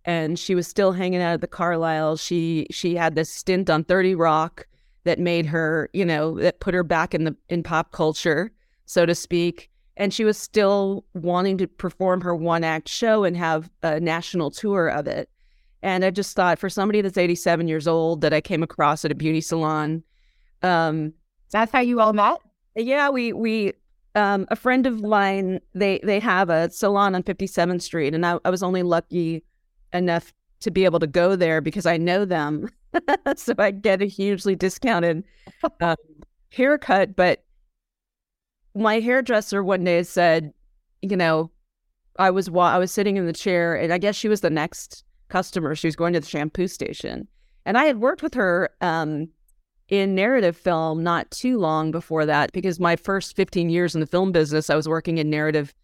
and 0.05 0.39
she 0.39 0.55
was 0.55 0.67
still 0.67 0.93
hanging 0.93 1.23
out 1.23 1.35
at 1.35 1.41
the 1.41 1.47
Carlyle. 1.47 2.17
She 2.17 2.67
she 2.71 2.97
had 2.97 3.15
this 3.15 3.31
stint 3.31 3.71
on 3.71 3.85
Thirty 3.85 4.15
Rock 4.15 4.67
that 5.05 5.21
made 5.21 5.47
her, 5.47 5.89
you 5.93 6.05
know, 6.05 6.39
that 6.41 6.61
put 6.61 6.75
her 6.75 6.83
back 6.83 7.15
in 7.15 7.25
the 7.25 7.37
in 7.49 7.63
pop 7.63 7.93
culture, 7.93 8.51
so 8.87 9.07
to 9.07 9.15
speak. 9.15 9.71
And 9.97 10.13
she 10.13 10.25
was 10.25 10.37
still 10.37 11.05
wanting 11.15 11.57
to 11.59 11.67
perform 11.67 12.21
her 12.21 12.35
one 12.35 12.65
act 12.65 12.89
show 12.89 13.25
and 13.25 13.37
have 13.37 13.71
a 13.83 13.99
national 14.01 14.51
tour 14.51 14.89
of 14.89 15.07
it. 15.07 15.31
And 15.83 16.05
I 16.05 16.11
just 16.11 16.37
thought 16.37 16.59
for 16.59 16.69
somebody 16.69 17.01
that's 17.01 17.17
87 17.17 17.69
years 17.69 17.87
old 17.87 18.21
that 18.21 18.35
I 18.35 18.41
came 18.41 18.63
across 18.63 19.05
at 19.05 19.13
a 19.13 19.15
beauty 19.15 19.41
salon. 19.41 20.03
Um, 20.63 21.13
that's 21.51 21.73
how 21.73 21.81
you 21.81 22.01
all 22.01 22.13
met? 22.13 22.39
Yeah, 22.75 23.09
we 23.09 23.33
we 23.33 23.73
um, 24.15 24.47
a 24.51 24.57
friend 24.57 24.87
of 24.87 25.03
mine 25.03 25.61
they 25.75 26.01
they 26.03 26.21
have 26.21 26.51
a 26.51 26.71
salon 26.71 27.15
on 27.15 27.23
57th 27.23 27.83
Street, 27.83 28.15
and 28.15 28.27
I, 28.27 28.39
I 28.45 28.51
was 28.51 28.63
only 28.63 28.83
lucky 28.83 29.45
enough 29.93 30.33
to 30.61 30.71
be 30.71 30.85
able 30.85 30.99
to 31.01 31.07
go 31.07 31.37
there 31.37 31.61
because 31.61 31.87
I 31.87 31.97
know 31.97 32.25
them, 32.25 32.69
so 33.37 33.55
I 33.59 33.71
get 33.71 34.03
a 34.03 34.07
hugely 34.07 34.57
discounted 34.57 35.25
um, 35.81 35.97
haircut. 36.51 37.15
But 37.15 37.45
my 38.75 39.01
hairdresser 39.01 39.63
one 39.63 39.85
day 39.85 40.03
said, 40.03 40.53
you 41.03 41.17
know, 41.17 41.51
I 42.19 42.31
was 42.31 42.49
I 42.49 42.79
was 42.79 42.93
sitting 42.93 43.17
in 43.17 43.27
the 43.27 43.33
chair, 43.33 43.75
and 43.75 43.93
I 43.93 43.99
guess 43.99 44.17
she 44.17 44.29
was 44.29 44.41
the 44.41 44.51
next 44.51 45.05
customer. 45.29 45.75
She 45.75 45.87
was 45.87 45.97
going 45.97 46.13
to 46.15 46.21
the 46.21 46.27
shampoo 46.27 46.69
station. 46.69 47.29
And 47.65 47.77
I 47.77 47.85
had 47.85 47.99
worked 47.99 48.23
with 48.23 48.35
her 48.35 48.71
um, 48.81 49.29
in 49.89 50.15
narrative 50.15 50.57
film 50.57 51.03
not 51.03 51.31
too 51.31 51.59
long 51.59 51.91
before 51.91 52.27
that 52.27 52.53
because 52.53 52.81
my 52.81 52.97
first 52.97 53.37
15 53.37 53.69
years 53.69 53.95
in 53.95 54.01
the 54.01 54.07
film 54.07 54.33
business, 54.33 54.71
I 54.71 54.75
was 54.77 54.89
working 54.89 55.19
in 55.19 55.31
narrative 55.31 55.75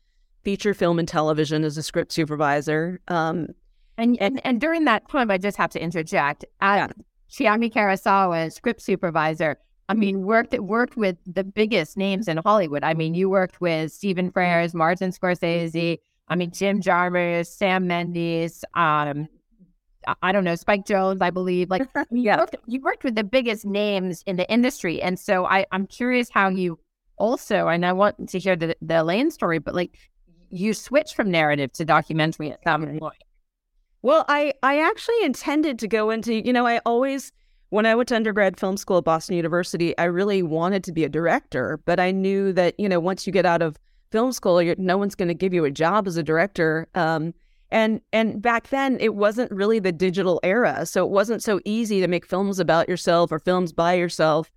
feature 0.42 0.74
film 0.74 0.98
and 0.98 1.06
television 1.06 1.64
as 1.64 1.76
a 1.76 1.82
script 1.82 2.12
supervisor. 2.12 3.00
Um, 3.08 3.48
and, 3.96 4.20
and, 4.20 4.40
and 4.44 4.60
during 4.60 4.84
that 4.86 5.08
time, 5.08 5.30
I 5.30 5.38
just 5.38 5.56
have 5.56 5.70
to 5.70 5.82
interject. 5.82 6.44
Uh, 6.60 6.88
Chiemi 7.30 7.72
Karasawa, 7.72 8.52
script 8.52 8.82
supervisor, 8.82 9.58
I 9.88 9.94
mean, 9.94 10.22
worked 10.22 10.58
worked 10.58 10.96
with 10.96 11.16
the 11.26 11.44
biggest 11.44 11.96
names 11.96 12.28
in 12.28 12.38
Hollywood. 12.38 12.82
I 12.82 12.94
mean, 12.94 13.14
you 13.14 13.28
worked 13.28 13.60
with 13.60 13.92
Stephen 13.92 14.30
Frears, 14.30 14.74
Martin 14.74 15.10
Scorsese, 15.10 15.98
I 16.28 16.34
mean, 16.34 16.50
Jim 16.50 16.80
Jarmusch, 16.80 17.46
Sam 17.46 17.86
Mendes, 17.86 18.64
um, 18.74 19.28
I 20.22 20.32
don't 20.32 20.44
know, 20.44 20.54
Spike 20.54 20.84
Jonze, 20.84 21.22
I 21.22 21.30
believe. 21.30 21.70
Like, 21.70 21.88
you, 22.10 22.30
worked, 22.30 22.56
you 22.66 22.80
worked 22.80 23.04
with 23.04 23.14
the 23.14 23.24
biggest 23.24 23.64
names 23.64 24.22
in 24.26 24.36
the 24.36 24.50
industry. 24.50 25.00
And 25.00 25.18
so 25.18 25.46
I, 25.46 25.66
I'm 25.72 25.86
curious 25.86 26.28
how 26.30 26.48
you 26.48 26.78
also, 27.16 27.68
and 27.68 27.86
I 27.86 27.92
want 27.92 28.28
to 28.30 28.38
hear 28.38 28.56
the, 28.56 28.76
the 28.80 29.00
Elaine 29.00 29.30
story, 29.30 29.58
but 29.58 29.74
like, 29.74 29.98
you 30.50 30.74
switched 30.74 31.14
from 31.14 31.30
narrative 31.30 31.72
to 31.72 31.84
documentary 31.84 32.52
at 32.52 32.62
some 32.62 32.98
point. 32.98 33.22
Well, 34.02 34.24
I, 34.28 34.52
I 34.62 34.80
actually 34.80 35.22
intended 35.22 35.78
to 35.78 35.88
go 35.88 36.10
into, 36.10 36.44
you 36.44 36.52
know, 36.52 36.66
I 36.66 36.78
always, 36.84 37.32
when 37.70 37.86
I 37.86 37.94
went 37.94 38.08
to 38.10 38.16
undergrad 38.16 38.58
film 38.58 38.76
school 38.76 38.98
at 38.98 39.04
Boston 39.04 39.36
University, 39.36 39.96
I 39.96 40.04
really 40.04 40.42
wanted 40.42 40.84
to 40.84 40.92
be 40.92 41.04
a 41.04 41.08
director, 41.08 41.80
but 41.86 41.98
I 41.98 42.10
knew 42.10 42.52
that, 42.52 42.78
you 42.78 42.88
know, 42.88 43.00
once 43.00 43.26
you 43.26 43.32
get 43.32 43.46
out 43.46 43.62
of 43.62 43.78
film 44.10 44.32
school, 44.32 44.62
no 44.76 44.98
one's 44.98 45.14
going 45.14 45.28
to 45.28 45.34
give 45.34 45.54
you 45.54 45.64
a 45.64 45.70
job 45.70 46.06
as 46.06 46.16
a 46.16 46.22
director. 46.22 46.86
Um, 46.94 47.32
and 47.72 48.00
and 48.12 48.40
back 48.40 48.68
then, 48.68 48.98
it 49.00 49.14
wasn't 49.14 49.50
really 49.50 49.78
the 49.78 49.92
digital 49.92 50.38
era, 50.44 50.86
so 50.86 51.04
it 51.04 51.10
wasn't 51.10 51.42
so 51.42 51.58
easy 51.64 52.00
to 52.00 52.06
make 52.06 52.26
films 52.26 52.60
about 52.60 52.88
yourself 52.88 53.32
or 53.32 53.38
films 53.38 53.72
by 53.72 53.94
yourself. 53.94 54.50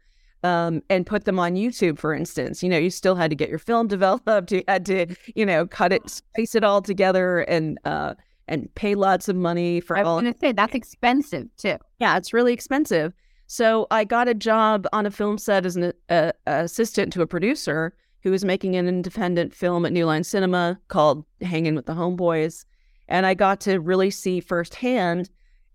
Um, 0.44 0.84
and 0.92 1.08
put 1.08 1.26
them 1.26 1.40
on 1.40 1.56
YouTube, 1.56 1.98
for 1.98 2.14
instance. 2.14 2.62
You 2.62 2.70
know, 2.70 2.78
you 2.78 2.92
still 2.92 3.16
had 3.16 3.32
to 3.32 3.36
get 3.36 3.50
your 3.50 3.58
film 3.58 3.88
developed. 3.96 4.52
You 4.52 4.64
had 4.68 4.86
to, 4.86 5.08
you 5.34 5.44
know, 5.44 5.66
cut 5.66 5.92
it, 5.92 6.08
spice 6.08 6.54
it 6.54 6.64
all 6.64 6.84
together, 6.84 7.40
and 7.40 7.80
uh, 7.84 8.14
and 8.48 8.74
pay 8.76 8.94
lots 8.94 9.28
of 9.28 9.36
money 9.36 9.80
for 9.80 9.98
all. 9.98 10.02
I 10.02 10.04
was 10.04 10.10
all. 10.10 10.22
going 10.22 10.34
to 10.34 10.40
say 10.40 10.52
that's 10.52 10.76
expensive 10.76 11.48
too. 11.58 11.78
Yeah, 12.00 12.18
it's 12.18 12.32
really 12.32 12.54
expensive. 12.54 13.14
So 13.48 13.88
I 13.90 14.04
got 14.04 14.28
a 14.28 14.36
job 14.36 14.86
on 14.94 15.06
a 15.06 15.12
film 15.12 15.40
set 15.40 15.66
as 15.66 15.78
an 15.78 15.94
uh, 16.10 16.32
assistant 16.46 17.14
to 17.14 17.22
a 17.22 17.28
producer, 17.28 17.96
who 18.22 18.32
was 18.32 18.44
making 18.44 18.76
an 18.76 18.88
independent 18.88 19.54
film 19.54 19.86
at 19.86 19.94
New 19.94 20.06
Line 20.06 20.24
Cinema 20.24 20.80
called 20.88 21.24
Hanging 21.42 21.76
with 21.76 21.86
the 21.86 21.94
Homeboys. 21.94 22.66
And 23.08 23.26
I 23.26 23.34
got 23.34 23.60
to 23.62 23.80
really 23.80 24.10
see 24.10 24.40
firsthand 24.40 25.30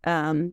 um, 0.04 0.52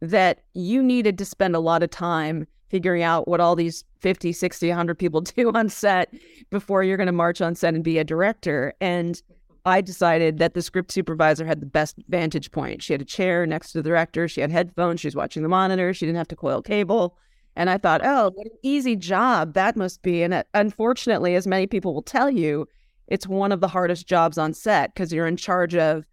that 0.00 0.42
you 0.54 0.82
needed 0.82 1.18
to 1.18 1.24
spend 1.24 1.54
a 1.54 1.60
lot 1.60 1.82
of 1.82 1.90
time 1.90 2.46
figuring 2.68 3.02
out 3.02 3.28
what 3.28 3.40
all 3.40 3.54
these 3.54 3.84
50, 4.00 4.32
60, 4.32 4.68
100 4.68 4.98
people 4.98 5.20
do 5.36 5.52
on 5.52 5.68
set 5.68 6.12
before 6.50 6.82
you're 6.82 6.96
going 6.96 7.06
to 7.06 7.12
march 7.12 7.40
on 7.40 7.54
set 7.54 7.74
and 7.74 7.84
be 7.84 7.98
a 7.98 8.04
director. 8.04 8.74
And 8.80 9.22
I 9.64 9.80
decided 9.80 10.38
that 10.38 10.54
the 10.54 10.62
script 10.62 10.90
supervisor 10.90 11.44
had 11.44 11.60
the 11.60 11.66
best 11.66 11.96
vantage 12.08 12.50
point. 12.50 12.82
She 12.82 12.92
had 12.92 13.02
a 13.02 13.04
chair 13.04 13.46
next 13.46 13.72
to 13.72 13.78
the 13.78 13.88
director, 13.88 14.26
she 14.26 14.40
had 14.40 14.50
headphones, 14.50 15.00
she 15.00 15.06
was 15.06 15.14
watching 15.14 15.42
the 15.42 15.48
monitor, 15.48 15.94
she 15.94 16.06
didn't 16.06 16.18
have 16.18 16.28
to 16.28 16.36
coil 16.36 16.62
cable. 16.62 17.16
And 17.54 17.68
I 17.68 17.76
thought, 17.76 18.00
oh, 18.02 18.32
what 18.34 18.46
an 18.46 18.56
easy 18.62 18.96
job 18.96 19.52
that 19.54 19.76
must 19.76 20.02
be. 20.02 20.22
And 20.22 20.42
unfortunately, 20.54 21.36
as 21.36 21.46
many 21.46 21.66
people 21.66 21.92
will 21.92 22.02
tell 22.02 22.30
you, 22.30 22.66
it's 23.12 23.26
one 23.26 23.52
of 23.52 23.60
the 23.60 23.68
hardest 23.68 24.06
jobs 24.06 24.38
on 24.38 24.54
set 24.54 24.94
because 24.94 25.12
you're 25.12 25.26
in 25.26 25.36
charge 25.36 25.74
of 25.74 26.06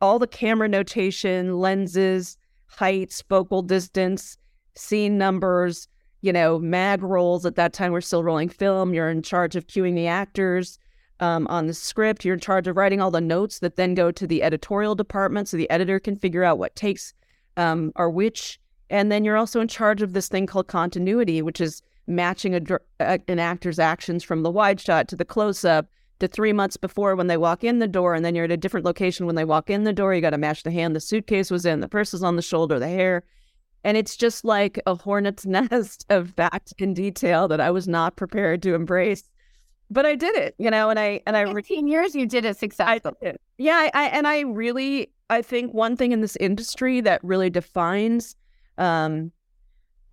all 0.00 0.20
the 0.20 0.26
camera 0.28 0.68
notation, 0.68 1.58
lenses, 1.58 2.38
heights, 2.66 3.24
focal 3.28 3.60
distance, 3.60 4.38
scene 4.76 5.18
numbers, 5.18 5.88
you 6.20 6.32
know, 6.32 6.60
mag 6.60 7.02
rolls. 7.02 7.44
At 7.44 7.56
that 7.56 7.72
time, 7.72 7.90
we're 7.90 8.00
still 8.00 8.22
rolling 8.22 8.48
film. 8.48 8.94
You're 8.94 9.10
in 9.10 9.22
charge 9.22 9.56
of 9.56 9.66
cueing 9.66 9.96
the 9.96 10.06
actors 10.06 10.78
um, 11.18 11.48
on 11.48 11.66
the 11.66 11.74
script. 11.74 12.24
You're 12.24 12.34
in 12.34 12.40
charge 12.40 12.68
of 12.68 12.76
writing 12.76 13.00
all 13.00 13.10
the 13.10 13.20
notes 13.20 13.58
that 13.58 13.74
then 13.74 13.94
go 13.94 14.12
to 14.12 14.24
the 14.24 14.44
editorial 14.44 14.94
department 14.94 15.48
so 15.48 15.56
the 15.56 15.68
editor 15.70 15.98
can 15.98 16.14
figure 16.14 16.44
out 16.44 16.56
what 16.56 16.76
takes 16.76 17.14
um, 17.56 17.90
are 17.96 18.08
which 18.08 18.60
and 18.90 19.10
then 19.10 19.24
you're 19.24 19.36
also 19.36 19.60
in 19.60 19.68
charge 19.68 20.02
of 20.02 20.12
this 20.12 20.28
thing 20.28 20.46
called 20.46 20.68
continuity, 20.68 21.42
which 21.42 21.60
is 21.60 21.82
matching 22.06 22.54
a, 22.54 23.18
an 23.26 23.40
actor's 23.40 23.80
actions 23.80 24.22
from 24.22 24.44
the 24.44 24.50
wide 24.50 24.78
shot 24.78 25.08
to 25.08 25.16
the 25.16 25.24
close 25.24 25.64
up 25.64 25.88
to 26.22 26.28
three 26.28 26.52
months 26.52 26.76
before 26.76 27.16
when 27.16 27.26
they 27.26 27.36
walk 27.36 27.64
in 27.64 27.80
the 27.80 27.88
door. 27.88 28.14
And 28.14 28.24
then 28.24 28.36
you're 28.36 28.44
at 28.44 28.52
a 28.52 28.56
different 28.56 28.86
location 28.86 29.26
when 29.26 29.34
they 29.34 29.44
walk 29.44 29.68
in 29.68 29.82
the 29.82 29.92
door. 29.92 30.14
You 30.14 30.20
got 30.20 30.30
to 30.30 30.38
match 30.38 30.62
the 30.62 30.70
hand 30.70 30.94
the 30.94 31.00
suitcase 31.00 31.50
was 31.50 31.66
in, 31.66 31.80
the 31.80 31.88
purse 31.88 32.14
is 32.14 32.22
on 32.22 32.36
the 32.36 32.42
shoulder, 32.42 32.78
the 32.78 32.88
hair. 32.88 33.24
And 33.82 33.96
it's 33.96 34.16
just 34.16 34.44
like 34.44 34.80
a 34.86 34.94
hornet's 34.94 35.44
nest 35.46 36.06
of 36.08 36.30
fact 36.30 36.74
and 36.80 36.94
detail 36.94 37.48
that 37.48 37.60
I 37.60 37.72
was 37.72 37.88
not 37.88 38.14
prepared 38.14 38.62
to 38.62 38.74
embrace. 38.74 39.24
But 39.90 40.06
I 40.06 40.14
did 40.14 40.34
it, 40.36 40.54
you 40.58 40.70
know, 40.70 40.88
and 40.88 40.98
I 40.98 41.20
and 41.26 41.36
I 41.36 41.52
15 41.52 41.86
years 41.86 42.14
you 42.14 42.24
did 42.24 42.44
it 42.44 42.56
successfully. 42.56 43.34
Yeah, 43.58 43.74
I, 43.74 43.90
I 43.92 44.04
and 44.06 44.26
I 44.26 44.40
really 44.40 45.12
I 45.28 45.42
think 45.42 45.74
one 45.74 45.96
thing 45.96 46.12
in 46.12 46.20
this 46.20 46.36
industry 46.36 47.00
that 47.02 47.22
really 47.22 47.50
defines 47.50 48.36
um, 48.78 49.32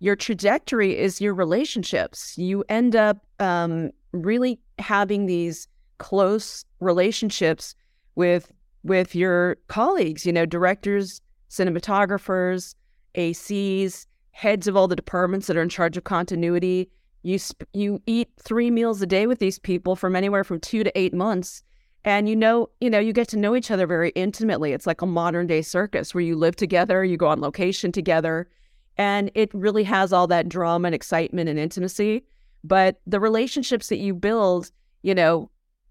your 0.00 0.16
trajectory 0.16 0.98
is 0.98 1.20
your 1.20 1.32
relationships. 1.32 2.36
You 2.36 2.62
end 2.68 2.94
up 2.94 3.24
um, 3.38 3.92
really 4.12 4.58
having 4.78 5.26
these 5.26 5.66
close 6.00 6.64
relationships 6.80 7.76
with 8.16 8.50
with 8.82 9.14
your 9.14 9.56
colleagues. 9.68 10.26
You 10.26 10.32
know, 10.32 10.46
directors, 10.46 11.20
cinematographers, 11.48 12.74
ACs, 13.14 14.06
heads 14.32 14.66
of 14.66 14.76
all 14.76 14.88
the 14.88 14.96
departments 14.96 15.46
that 15.46 15.56
are 15.56 15.62
in 15.62 15.68
charge 15.68 15.96
of 15.96 16.02
continuity. 16.02 16.90
You 17.22 17.38
sp- 17.38 17.70
you 17.72 18.02
eat 18.06 18.30
three 18.42 18.70
meals 18.70 19.00
a 19.00 19.06
day 19.06 19.26
with 19.28 19.38
these 19.38 19.58
people 19.58 19.94
from 19.94 20.16
anywhere 20.16 20.42
from 20.42 20.58
two 20.58 20.82
to 20.82 20.98
eight 20.98 21.14
months, 21.14 21.62
and 22.04 22.28
you 22.28 22.36
know 22.36 22.68
you 22.80 22.90
know 22.90 22.98
you 22.98 23.12
get 23.12 23.28
to 23.28 23.36
know 23.36 23.54
each 23.54 23.70
other 23.70 23.86
very 23.86 24.10
intimately 24.10 24.72
it's 24.72 24.86
like 24.86 25.02
a 25.02 25.06
modern 25.06 25.46
day 25.46 25.62
circus 25.62 26.14
where 26.14 26.22
you 26.22 26.36
live 26.36 26.56
together 26.56 27.04
you 27.04 27.16
go 27.16 27.28
on 27.28 27.40
location 27.40 27.92
together 27.92 28.48
and 28.96 29.30
it 29.34 29.52
really 29.54 29.84
has 29.84 30.12
all 30.12 30.26
that 30.26 30.48
drama 30.48 30.88
and 30.88 30.94
excitement 30.94 31.48
and 31.48 31.58
intimacy 31.58 32.24
but 32.64 33.00
the 33.06 33.20
relationships 33.20 33.88
that 33.88 33.98
you 33.98 34.14
build 34.14 34.70
you 35.02 35.14
know 35.14 35.50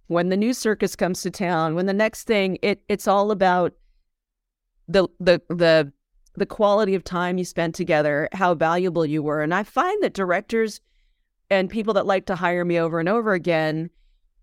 when 0.09 0.29
the 0.29 0.37
new 0.37 0.53
circus 0.53 0.95
comes 0.95 1.21
to 1.21 1.31
town 1.31 1.73
when 1.73 1.85
the 1.85 1.93
next 1.93 2.25
thing 2.25 2.57
it 2.61 2.83
it's 2.89 3.07
all 3.07 3.31
about 3.31 3.73
the 4.87 5.07
the 5.19 5.41
the 5.49 5.91
the 6.39 6.45
quality 6.45 6.95
of 6.95 7.03
time 7.03 7.37
you 7.37 7.45
spent 7.45 7.75
together, 7.75 8.29
how 8.31 8.55
valuable 8.55 9.05
you 9.05 9.21
were. 9.21 9.41
And 9.41 9.53
I 9.53 9.63
find 9.63 10.01
that 10.01 10.13
directors 10.13 10.81
and 11.49 11.69
people 11.69 11.93
that 11.95 12.05
like 12.05 12.25
to 12.27 12.35
hire 12.35 12.65
me 12.65 12.79
over 12.79 12.99
and 12.99 13.09
over 13.09 13.33
again, 13.33 13.89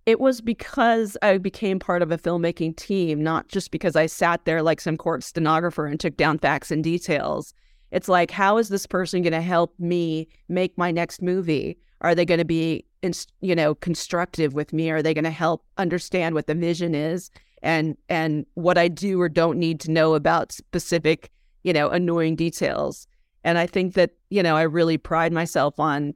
it 0.04 0.20
was 0.20 0.40
because 0.40 1.16
I 1.22 1.38
became 1.38 1.78
part 1.78 2.02
of 2.02 2.12
a 2.12 2.18
filmmaking 2.18 2.76
team, 2.76 3.22
not 3.22 3.48
just 3.48 3.70
because 3.70 3.96
I 3.96 4.06
sat 4.06 4.44
there 4.44 4.62
like 4.62 4.80
some 4.80 4.96
court 4.96 5.24
stenographer 5.24 5.86
and 5.86 5.98
took 5.98 6.16
down 6.16 6.38
facts 6.38 6.70
and 6.70 6.84
details. 6.84 7.54
It's 7.90 8.08
like, 8.08 8.30
how 8.30 8.58
is 8.58 8.68
this 8.68 8.86
person 8.86 9.22
going 9.22 9.32
to 9.32 9.40
help 9.40 9.74
me 9.78 10.28
make 10.48 10.76
my 10.76 10.90
next 10.90 11.22
movie? 11.22 11.78
Are 12.00 12.14
they 12.14 12.24
going 12.24 12.38
to 12.38 12.44
be, 12.44 12.84
you 13.40 13.54
know, 13.54 13.74
constructive 13.74 14.54
with 14.54 14.72
me? 14.72 14.90
Are 14.90 15.02
they 15.02 15.14
going 15.14 15.24
to 15.24 15.30
help 15.30 15.64
understand 15.78 16.34
what 16.34 16.46
the 16.46 16.54
vision 16.54 16.94
is 16.94 17.30
and 17.62 17.96
and 18.08 18.46
what 18.54 18.78
I 18.78 18.88
do 18.88 19.20
or 19.20 19.28
don't 19.28 19.58
need 19.58 19.80
to 19.80 19.90
know 19.90 20.14
about 20.14 20.52
specific, 20.52 21.30
you 21.62 21.72
know, 21.72 21.88
annoying 21.88 22.36
details? 22.36 23.06
And 23.44 23.58
I 23.58 23.66
think 23.66 23.94
that 23.94 24.12
you 24.30 24.42
know, 24.42 24.56
I 24.56 24.62
really 24.62 24.98
pride 24.98 25.32
myself 25.32 25.78
on 25.80 26.14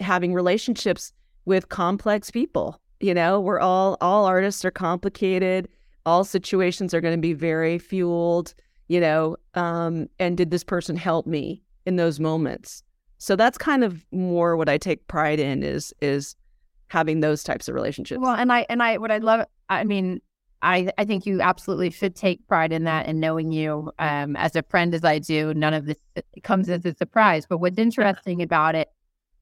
having 0.00 0.34
relationships 0.34 1.12
with 1.44 1.68
complex 1.68 2.30
people. 2.30 2.80
You 3.00 3.14
know, 3.14 3.40
we're 3.40 3.60
all 3.60 3.96
all 4.00 4.24
artists 4.26 4.64
are 4.64 4.70
complicated. 4.70 5.68
All 6.06 6.24
situations 6.24 6.92
are 6.92 7.00
going 7.00 7.14
to 7.16 7.20
be 7.20 7.32
very 7.32 7.78
fueled 7.78 8.54
you 8.88 9.00
know, 9.00 9.36
um, 9.54 10.08
and 10.18 10.36
did 10.36 10.50
this 10.50 10.64
person 10.64 10.96
help 10.96 11.26
me 11.26 11.62
in 11.86 11.96
those 11.96 12.20
moments? 12.20 12.82
So 13.24 13.36
that's 13.36 13.56
kind 13.56 13.82
of 13.82 14.04
more 14.12 14.54
what 14.54 14.68
I 14.68 14.76
take 14.76 15.08
pride 15.08 15.40
in 15.40 15.62
is 15.62 15.94
is 16.02 16.36
having 16.88 17.20
those 17.20 17.42
types 17.42 17.68
of 17.68 17.74
relationships. 17.74 18.20
Well, 18.20 18.34
and 18.34 18.52
I 18.52 18.66
and 18.68 18.82
I 18.82 18.98
what 18.98 19.10
I 19.10 19.16
love, 19.16 19.46
I 19.70 19.84
mean, 19.84 20.20
I 20.60 20.90
I 20.98 21.06
think 21.06 21.24
you 21.24 21.40
absolutely 21.40 21.88
should 21.88 22.14
take 22.14 22.46
pride 22.48 22.70
in 22.70 22.84
that 22.84 23.06
and 23.06 23.20
knowing 23.20 23.50
you 23.50 23.90
um, 23.98 24.36
as 24.36 24.54
a 24.56 24.62
friend 24.64 24.94
as 24.94 25.04
I 25.04 25.20
do. 25.20 25.54
None 25.54 25.72
of 25.72 25.86
this 25.86 25.96
comes 26.42 26.68
as 26.68 26.84
a 26.84 26.94
surprise. 26.96 27.46
But 27.48 27.60
what's 27.60 27.78
interesting 27.78 28.42
about 28.42 28.74
it, 28.74 28.88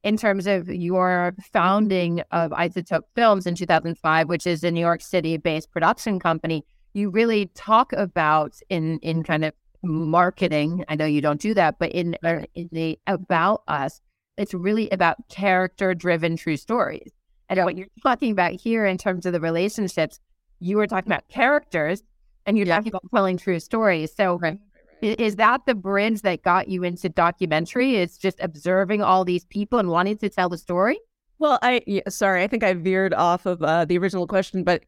in 0.01 0.15
terms 0.15 0.47
of 0.47 0.69
your 0.69 1.35
founding 1.51 2.21
of 2.31 2.51
Isotope 2.51 3.03
Films 3.15 3.45
in 3.45 3.53
2005, 3.53 4.29
which 4.29 4.47
is 4.47 4.63
a 4.63 4.71
New 4.71 4.79
York 4.79 5.01
City 5.01 5.35
based 5.35 5.71
production 5.71 6.19
company, 6.19 6.63
you 6.93 7.09
really 7.09 7.47
talk 7.53 7.91
about 7.91 8.55
in 8.69 8.99
in 8.99 9.23
kind 9.23 9.43
of 9.43 9.53
marketing. 9.83 10.85
I 10.87 10.95
know 10.95 11.05
you 11.05 11.21
don't 11.21 11.41
do 11.41 11.53
that, 11.53 11.77
but 11.79 11.91
in 11.91 12.15
uh, 12.23 12.43
in 12.55 12.69
the 12.71 12.97
about 13.07 13.63
us, 13.67 14.01
it's 14.37 14.53
really 14.53 14.89
about 14.89 15.17
character 15.29 15.93
driven 15.93 16.35
true 16.37 16.57
stories. 16.57 17.11
And 17.49 17.63
what 17.65 17.77
you're 17.77 17.87
talking 18.01 18.31
about 18.31 18.53
here 18.53 18.85
in 18.85 18.97
terms 18.97 19.25
of 19.25 19.33
the 19.33 19.39
relationships, 19.39 20.19
you 20.59 20.77
were 20.77 20.87
talking 20.87 21.11
about 21.11 21.27
characters 21.27 22.01
and 22.45 22.57
you're 22.57 22.65
yeah. 22.65 22.77
talking 22.77 22.89
about 22.89 23.03
telling 23.13 23.37
true 23.37 23.59
stories. 23.59 24.13
So 24.15 24.39
right. 24.39 24.57
is 25.01 25.35
that 25.35 25.61
the 25.65 25.75
bridge 25.75 26.21
that 26.21 26.41
got 26.41 26.67
you 26.67 26.83
into 26.83 27.09
documentary? 27.09 27.97
It's 27.97 28.17
just 28.17 28.39
observing 28.39 29.01
all 29.01 29.23
these 29.23 29.45
people 29.45 29.77
and 29.77 29.89
wanting 29.89 30.17
to 30.17 30.29
tell 30.29 30.49
the 30.49 30.57
story? 30.57 30.99
Well, 31.39 31.59
I 31.61 31.81
yeah, 31.85 32.01
sorry, 32.09 32.43
I 32.43 32.47
think 32.47 32.63
I 32.63 32.73
veered 32.73 33.13
off 33.13 33.45
of 33.45 33.61
uh, 33.61 33.85
the 33.85 33.97
original 33.97 34.27
question, 34.27 34.63
but 34.63 34.83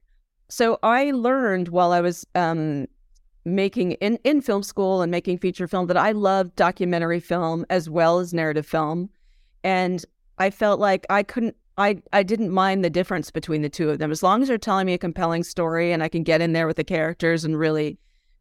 so 0.50 0.80
I 0.84 1.12
learned 1.12 1.70
while 1.70 1.92
I 1.92 2.02
was 2.02 2.25
um, 2.36 2.88
making 3.46 3.94
in, 3.94 4.18
in 4.24 4.42
film 4.42 4.64
school 4.64 5.02
and 5.02 5.12
making 5.12 5.38
feature 5.38 5.68
film 5.68 5.88
that 5.88 5.98
I 5.98 6.12
loved 6.12 6.56
documentary 6.56 7.20
film 7.20 7.66
as 7.70 7.90
well 7.90 8.20
as 8.20 8.34
narrative 8.34 8.66
film. 8.66 9.10
And 9.64 10.04
I 10.38 10.50
felt 10.50 10.80
like 10.80 11.06
I 11.10 11.24
couldn't 11.24 11.56
I, 11.78 12.02
I 12.14 12.24
didn't 12.24 12.52
mind 12.52 12.86
the 12.86 12.90
difference 12.90 13.32
between 13.32 13.62
the 13.62 13.70
two 13.70 13.90
of 13.90 14.00
them. 14.00 14.10
As 14.10 14.24
long 14.24 14.42
as 14.42 14.48
they're 14.48 14.58
telling 14.58 14.86
me 14.86 14.94
a 14.94 14.98
compelling 14.98 15.44
story 15.44 15.92
and 15.92 16.02
I 16.02 16.08
can 16.08 16.24
get 16.24 16.40
in 16.40 16.54
there 16.54 16.68
with 16.68 16.78
the 16.78 16.86
characters 16.86 17.44
and 17.44 17.60
really 17.60 17.98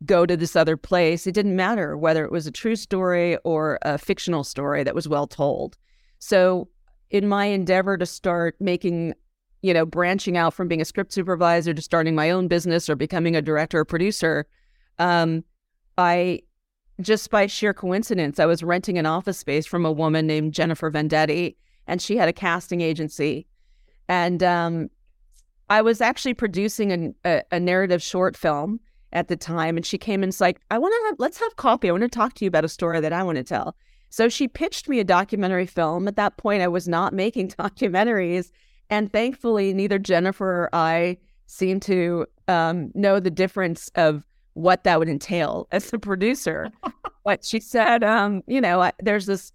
go 0.07 0.25
to 0.25 0.37
this 0.37 0.55
other 0.55 0.77
place, 0.77 1.27
it 1.27 1.33
didn't 1.33 1.57
matter 1.57 1.97
whether 1.97 2.25
it 2.25 2.31
was 2.31 2.47
a 2.47 2.53
true 2.53 2.77
story 2.77 3.37
or 3.39 3.81
a 3.83 3.99
fictional 3.99 4.45
story 4.45 4.85
that 4.85 4.95
was 4.95 5.09
well 5.09 5.27
told. 5.27 5.77
So, 6.21 6.69
in 7.11 7.29
my 7.29 7.47
endeavor 7.47 7.97
to 7.99 8.07
start 8.07 8.57
making 8.61 9.15
you 9.65 9.73
know, 9.73 9.87
branching 9.87 10.37
out 10.37 10.53
from 10.53 10.69
being 10.69 10.83
a 10.83 10.85
script 10.85 11.11
supervisor 11.11 11.73
to 11.73 11.81
starting 11.81 12.15
my 12.15 12.31
own 12.31 12.49
business 12.49 12.91
or 12.91 12.97
becoming 12.97 13.35
a 13.35 13.41
director 13.41 13.79
or 13.79 13.85
producer, 13.87 14.47
um, 14.99 15.45
I 15.99 16.41
just 17.01 17.31
by 17.31 17.47
sheer 17.47 17.75
coincidence, 17.75 18.39
I 18.39 18.47
was 18.47 18.63
renting 18.63 18.99
an 18.99 19.07
office 19.07 19.39
space 19.39 19.67
from 19.67 19.85
a 19.85 19.93
woman 19.93 20.27
named 20.27 20.53
Jennifer 20.53 20.91
Venditti, 20.91 21.57
and 21.87 22.01
she 22.01 22.17
had 22.17 22.29
a 22.29 22.33
casting 22.33 22.81
agency. 22.81 23.47
And 24.09 24.43
um, 24.43 24.91
I 25.71 25.83
was 25.83 26.01
actually 26.01 26.35
producing 26.35 27.15
a, 27.25 27.43
a, 27.51 27.59
narrative 27.59 28.03
short 28.03 28.37
film 28.37 28.81
at 29.13 29.29
the 29.29 29.37
time, 29.37 29.77
and 29.77 29.85
she 29.85 29.99
came 29.99 30.23
and 30.23 30.29
was 30.29 30.41
like, 30.41 30.61
"I 30.71 30.79
want 30.79 30.93
to 30.93 31.07
have, 31.09 31.17
let's 31.19 31.39
have 31.39 31.57
coffee. 31.57 31.89
I 31.89 31.93
want 31.93 32.03
to 32.03 32.09
talk 32.09 32.35
to 32.35 32.45
you 32.45 32.49
about 32.49 32.65
a 32.65 32.69
story 32.69 33.01
that 33.01 33.13
I 33.13 33.23
want 33.23 33.37
to 33.37 33.45
tell." 33.45 33.75
So 34.11 34.29
she 34.29 34.47
pitched 34.47 34.89
me 34.89 35.01
a 35.01 35.05
documentary 35.05 35.67
film. 35.67 36.07
At 36.07 36.17
that 36.17 36.37
point, 36.37 36.63
I 36.63 36.69
was 36.69 36.87
not 36.87 37.13
making 37.25 37.49
documentaries, 37.49 38.51
and 38.91 39.13
thankfully, 39.13 39.73
neither 39.73 39.99
Jennifer 39.99 40.65
or 40.65 40.71
I 40.73 41.17
seem 41.47 41.81
to 41.81 42.27
um, 42.47 42.91
know 42.95 43.21
the 43.21 43.31
difference 43.31 43.91
of 43.95 44.25
what 44.55 44.85
that 44.85 44.99
would 44.99 45.09
entail 45.09 45.69
as 45.73 45.93
a 45.93 45.99
producer. 45.99 46.71
but 47.25 47.45
she 47.45 47.61
said, 47.61 48.03
um, 48.03 48.43
you 48.47 48.61
know, 48.61 48.81
I, 48.81 48.93
there's 49.01 49.27
this. 49.27 49.53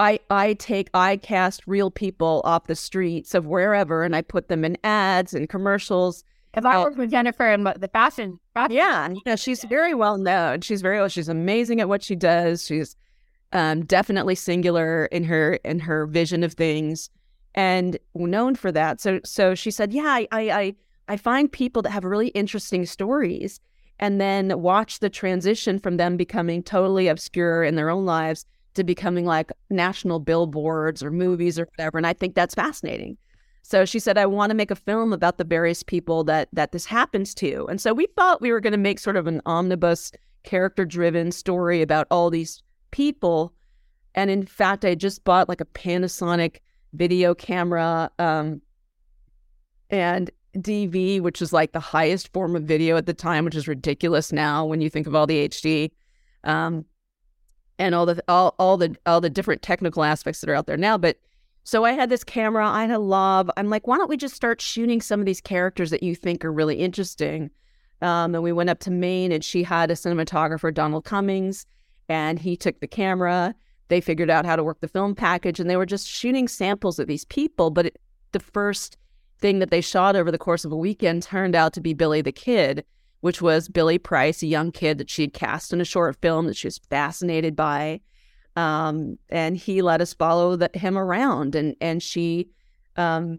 I 0.00 0.20
I 0.30 0.54
take 0.54 0.88
I 0.94 1.16
cast 1.16 1.62
real 1.66 1.90
people 1.90 2.42
off 2.44 2.66
the 2.66 2.74
streets 2.74 3.34
of 3.34 3.46
wherever, 3.46 4.02
and 4.02 4.16
I 4.16 4.22
put 4.22 4.48
them 4.48 4.64
in 4.64 4.76
ads 4.84 5.34
and 5.34 5.48
commercials. 5.48 6.24
Because 6.52 6.66
I 6.66 6.78
worked 6.78 6.98
with 6.98 7.10
Jennifer 7.10 7.50
in 7.50 7.64
the 7.64 7.88
fashion, 7.92 8.38
fashion. 8.52 8.76
Yeah, 8.76 9.08
you 9.08 9.20
know, 9.24 9.36
she's 9.36 9.64
very 9.64 9.94
well 9.94 10.18
known. 10.18 10.60
She's 10.60 10.82
very 10.82 10.98
well. 10.98 11.08
She's 11.08 11.28
amazing 11.28 11.80
at 11.80 11.88
what 11.88 12.02
she 12.02 12.14
does. 12.14 12.66
She's 12.66 12.96
um, 13.52 13.84
definitely 13.84 14.34
singular 14.34 15.06
in 15.06 15.24
her 15.24 15.54
in 15.64 15.78
her 15.80 16.06
vision 16.06 16.42
of 16.42 16.54
things 16.54 17.10
and 17.54 17.98
known 18.14 18.54
for 18.54 18.72
that. 18.72 19.00
So 19.00 19.20
so 19.24 19.54
she 19.54 19.70
said, 19.70 19.92
yeah, 19.92 20.02
I 20.06 20.28
I 20.32 20.74
I 21.08 21.16
find 21.16 21.50
people 21.50 21.82
that 21.82 21.90
have 21.90 22.04
really 22.04 22.28
interesting 22.28 22.86
stories 22.86 23.60
and 24.02 24.20
then 24.20 24.60
watch 24.60 24.98
the 24.98 25.08
transition 25.08 25.78
from 25.78 25.96
them 25.96 26.16
becoming 26.16 26.60
totally 26.60 27.06
obscure 27.06 27.62
in 27.62 27.76
their 27.76 27.88
own 27.88 28.04
lives 28.04 28.44
to 28.74 28.82
becoming 28.82 29.24
like 29.24 29.52
national 29.70 30.18
billboards 30.18 31.04
or 31.04 31.12
movies 31.12 31.56
or 31.56 31.68
whatever. 31.76 31.98
And 31.98 32.06
I 32.06 32.12
think 32.12 32.34
that's 32.34 32.56
fascinating. 32.56 33.16
So 33.62 33.84
she 33.84 34.00
said, 34.00 34.18
I 34.18 34.26
want 34.26 34.50
to 34.50 34.56
make 34.56 34.72
a 34.72 34.76
film 34.76 35.12
about 35.12 35.38
the 35.38 35.44
various 35.44 35.84
people 35.84 36.24
that 36.24 36.48
that 36.52 36.72
this 36.72 36.84
happens 36.84 37.32
to. 37.36 37.64
And 37.70 37.80
so 37.80 37.94
we 37.94 38.06
thought 38.16 38.42
we 38.42 38.50
were 38.50 38.58
going 38.58 38.72
to 38.72 38.76
make 38.76 38.98
sort 38.98 39.16
of 39.16 39.28
an 39.28 39.40
omnibus 39.46 40.10
character 40.42 40.84
driven 40.84 41.30
story 41.30 41.80
about 41.80 42.08
all 42.10 42.28
these 42.28 42.60
people. 42.90 43.54
And 44.16 44.30
in 44.30 44.44
fact, 44.44 44.84
I 44.84 44.96
just 44.96 45.22
bought 45.22 45.48
like 45.48 45.60
a 45.60 45.64
Panasonic 45.64 46.56
video 46.92 47.36
camera, 47.36 48.10
um, 48.18 48.62
and 49.90 50.28
DV, 50.56 51.20
which 51.20 51.40
is 51.40 51.52
like 51.52 51.72
the 51.72 51.80
highest 51.80 52.32
form 52.32 52.56
of 52.56 52.64
video 52.64 52.96
at 52.96 53.06
the 53.06 53.14
time, 53.14 53.44
which 53.44 53.54
is 53.54 53.68
ridiculous 53.68 54.32
now 54.32 54.64
when 54.64 54.80
you 54.80 54.90
think 54.90 55.06
of 55.06 55.14
all 55.14 55.26
the 55.26 55.48
HD, 55.48 55.90
um, 56.44 56.84
and 57.78 57.94
all 57.94 58.06
the 58.06 58.22
all 58.28 58.54
all 58.58 58.76
the 58.76 58.94
all 59.06 59.20
the 59.20 59.30
different 59.30 59.62
technical 59.62 60.04
aspects 60.04 60.40
that 60.40 60.50
are 60.50 60.54
out 60.54 60.66
there 60.66 60.76
now. 60.76 60.98
But 60.98 61.18
so 61.64 61.84
I 61.84 61.92
had 61.92 62.10
this 62.10 62.24
camera, 62.24 62.68
I 62.68 62.82
had 62.82 62.90
a 62.90 62.98
lav. 62.98 63.50
I'm 63.56 63.70
like, 63.70 63.86
why 63.86 63.96
don't 63.96 64.10
we 64.10 64.16
just 64.16 64.34
start 64.34 64.60
shooting 64.60 65.00
some 65.00 65.20
of 65.20 65.26
these 65.26 65.40
characters 65.40 65.90
that 65.90 66.02
you 66.02 66.14
think 66.14 66.44
are 66.44 66.52
really 66.52 66.76
interesting? 66.76 67.50
Um, 68.00 68.34
and 68.34 68.42
we 68.42 68.52
went 68.52 68.68
up 68.68 68.80
to 68.80 68.90
Maine, 68.90 69.30
and 69.30 69.44
she 69.44 69.62
had 69.62 69.90
a 69.90 69.94
cinematographer, 69.94 70.74
Donald 70.74 71.04
Cummings, 71.04 71.66
and 72.08 72.38
he 72.38 72.56
took 72.56 72.80
the 72.80 72.88
camera 72.88 73.54
they 73.92 74.00
figured 74.00 74.30
out 74.30 74.46
how 74.46 74.56
to 74.56 74.64
work 74.64 74.80
the 74.80 74.88
film 74.88 75.14
package 75.14 75.60
and 75.60 75.68
they 75.68 75.76
were 75.76 75.84
just 75.84 76.08
shooting 76.08 76.48
samples 76.48 76.98
of 76.98 77.06
these 77.06 77.26
people. 77.26 77.68
But 77.68 77.86
it, 77.86 78.00
the 78.32 78.40
first 78.40 78.96
thing 79.42 79.58
that 79.58 79.70
they 79.70 79.82
shot 79.82 80.16
over 80.16 80.30
the 80.30 80.38
course 80.38 80.64
of 80.64 80.72
a 80.72 80.76
weekend 80.76 81.22
turned 81.22 81.54
out 81.54 81.74
to 81.74 81.80
be 81.80 81.92
Billy 81.92 82.22
the 82.22 82.32
Kid, 82.32 82.84
which 83.20 83.42
was 83.42 83.68
Billy 83.68 83.98
Price, 83.98 84.42
a 84.42 84.46
young 84.46 84.72
kid 84.72 84.96
that 84.98 85.10
she 85.10 85.22
had 85.22 85.34
cast 85.34 85.72
in 85.72 85.80
a 85.80 85.84
short 85.84 86.16
film 86.22 86.46
that 86.46 86.56
she 86.56 86.68
was 86.68 86.80
fascinated 86.88 87.54
by. 87.54 88.00
Um, 88.56 89.18
and 89.28 89.56
he 89.56 89.82
let 89.82 90.00
us 90.00 90.14
follow 90.14 90.56
the, 90.56 90.70
him 90.74 90.96
around. 90.96 91.54
And, 91.54 91.76
and 91.80 92.02
she, 92.02 92.48
um, 92.96 93.38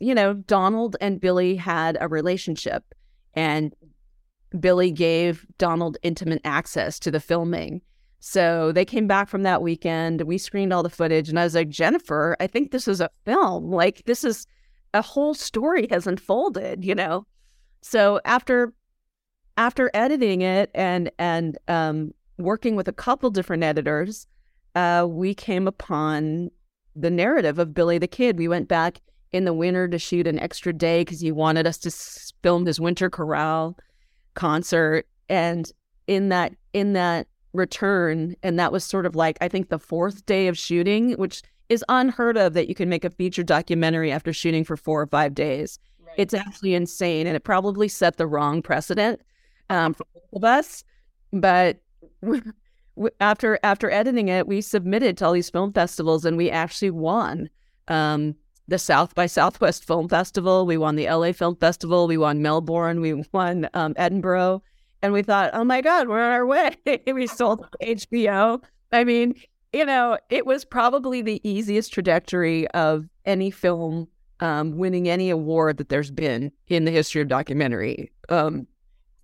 you 0.00 0.14
know, 0.14 0.34
Donald 0.34 0.96
and 1.00 1.20
Billy 1.20 1.54
had 1.54 1.96
a 2.00 2.08
relationship. 2.08 2.84
And 3.34 3.74
Billy 4.58 4.90
gave 4.90 5.46
Donald 5.58 5.96
intimate 6.02 6.40
access 6.44 6.98
to 7.00 7.10
the 7.10 7.20
filming. 7.20 7.80
So 8.20 8.70
they 8.70 8.84
came 8.84 9.08
back 9.08 9.28
from 9.28 9.42
that 9.42 9.62
weekend. 9.62 10.22
We 10.22 10.38
screened 10.38 10.72
all 10.72 10.84
the 10.84 10.90
footage, 10.90 11.28
and 11.28 11.40
I 11.40 11.44
was 11.44 11.56
like, 11.56 11.68
Jennifer, 11.70 12.36
I 12.38 12.46
think 12.46 12.70
this 12.70 12.86
is 12.86 13.00
a 13.00 13.10
film. 13.24 13.72
Like, 13.72 14.02
this 14.06 14.22
is 14.22 14.46
a 14.94 15.02
whole 15.02 15.34
story 15.34 15.86
has 15.90 16.06
unfolded, 16.06 16.84
you 16.84 16.94
know? 16.94 17.26
So 17.82 18.20
after 18.24 18.72
after 19.56 19.90
editing 19.94 20.40
it 20.40 20.70
and 20.74 21.10
and 21.18 21.58
um, 21.68 22.14
working 22.38 22.76
with 22.76 22.88
a 22.88 22.92
couple 22.92 23.30
different 23.30 23.62
editors, 23.62 24.26
uh, 24.74 25.06
we 25.08 25.34
came 25.34 25.66
upon 25.66 26.50
the 26.94 27.10
narrative 27.10 27.58
of 27.58 27.74
Billy 27.74 27.98
the 27.98 28.06
Kid. 28.06 28.38
We 28.38 28.48
went 28.48 28.68
back 28.68 29.00
in 29.32 29.44
the 29.44 29.52
winter 29.52 29.88
to 29.88 29.98
shoot 29.98 30.26
an 30.26 30.38
extra 30.38 30.72
day 30.72 31.02
because 31.02 31.20
he 31.20 31.32
wanted 31.32 31.66
us 31.66 31.78
to 31.78 31.90
film 32.42 32.66
his 32.66 32.80
winter 32.80 33.10
chorale 33.10 33.76
concert, 34.34 35.06
and 35.28 35.70
in 36.06 36.28
that 36.28 36.54
in 36.72 36.92
that 36.94 37.26
return, 37.52 38.34
and 38.42 38.58
that 38.58 38.72
was 38.72 38.84
sort 38.84 39.06
of 39.06 39.16
like 39.16 39.38
I 39.40 39.48
think 39.48 39.68
the 39.68 39.78
fourth 39.78 40.24
day 40.26 40.46
of 40.48 40.56
shooting, 40.56 41.12
which 41.12 41.42
is 41.68 41.84
unheard 41.88 42.36
of 42.36 42.54
that 42.54 42.68
you 42.68 42.74
can 42.74 42.88
make 42.88 43.04
a 43.04 43.10
feature 43.10 43.42
documentary 43.42 44.12
after 44.12 44.32
shooting 44.32 44.64
for 44.64 44.76
four 44.76 45.00
or 45.00 45.06
five 45.06 45.34
days. 45.34 45.78
Right. 46.04 46.14
It's 46.18 46.34
actually 46.34 46.74
insane, 46.74 47.26
and 47.26 47.36
it 47.36 47.44
probably 47.44 47.88
set 47.88 48.16
the 48.16 48.26
wrong 48.26 48.62
precedent 48.62 49.20
um, 49.70 49.94
for 49.94 50.04
both 50.14 50.42
of 50.42 50.44
us. 50.44 50.84
But 51.32 51.80
after 53.20 53.58
after 53.62 53.90
editing 53.90 54.28
it, 54.28 54.46
we 54.46 54.60
submitted 54.60 55.16
to 55.18 55.26
all 55.26 55.32
these 55.32 55.50
film 55.50 55.72
festivals, 55.72 56.24
and 56.24 56.36
we 56.36 56.50
actually 56.50 56.90
won. 56.90 57.48
Um, 57.88 58.36
the 58.68 58.78
South 58.78 59.14
by 59.14 59.26
Southwest 59.26 59.84
Film 59.84 60.08
Festival. 60.08 60.66
We 60.66 60.76
won 60.76 60.96
the 60.96 61.08
LA 61.08 61.32
Film 61.32 61.56
Festival. 61.56 62.06
We 62.06 62.16
won 62.16 62.42
Melbourne. 62.42 63.00
We 63.00 63.22
won 63.32 63.68
um, 63.74 63.94
Edinburgh. 63.96 64.62
And 65.02 65.12
we 65.12 65.22
thought, 65.22 65.50
oh 65.52 65.64
my 65.64 65.80
God, 65.80 66.08
we're 66.08 66.22
on 66.22 66.30
our 66.30 66.46
way. 66.46 66.76
we 67.12 67.26
sold 67.26 67.66
HBO. 67.82 68.62
I 68.92 69.04
mean, 69.04 69.34
you 69.72 69.84
know, 69.84 70.18
it 70.30 70.46
was 70.46 70.64
probably 70.64 71.22
the 71.22 71.40
easiest 71.48 71.92
trajectory 71.92 72.68
of 72.68 73.08
any 73.24 73.50
film 73.50 74.08
um, 74.40 74.76
winning 74.76 75.08
any 75.08 75.30
award 75.30 75.76
that 75.78 75.88
there's 75.88 76.10
been 76.10 76.52
in 76.68 76.84
the 76.84 76.90
history 76.90 77.22
of 77.22 77.28
documentary. 77.28 78.10
Um, 78.28 78.66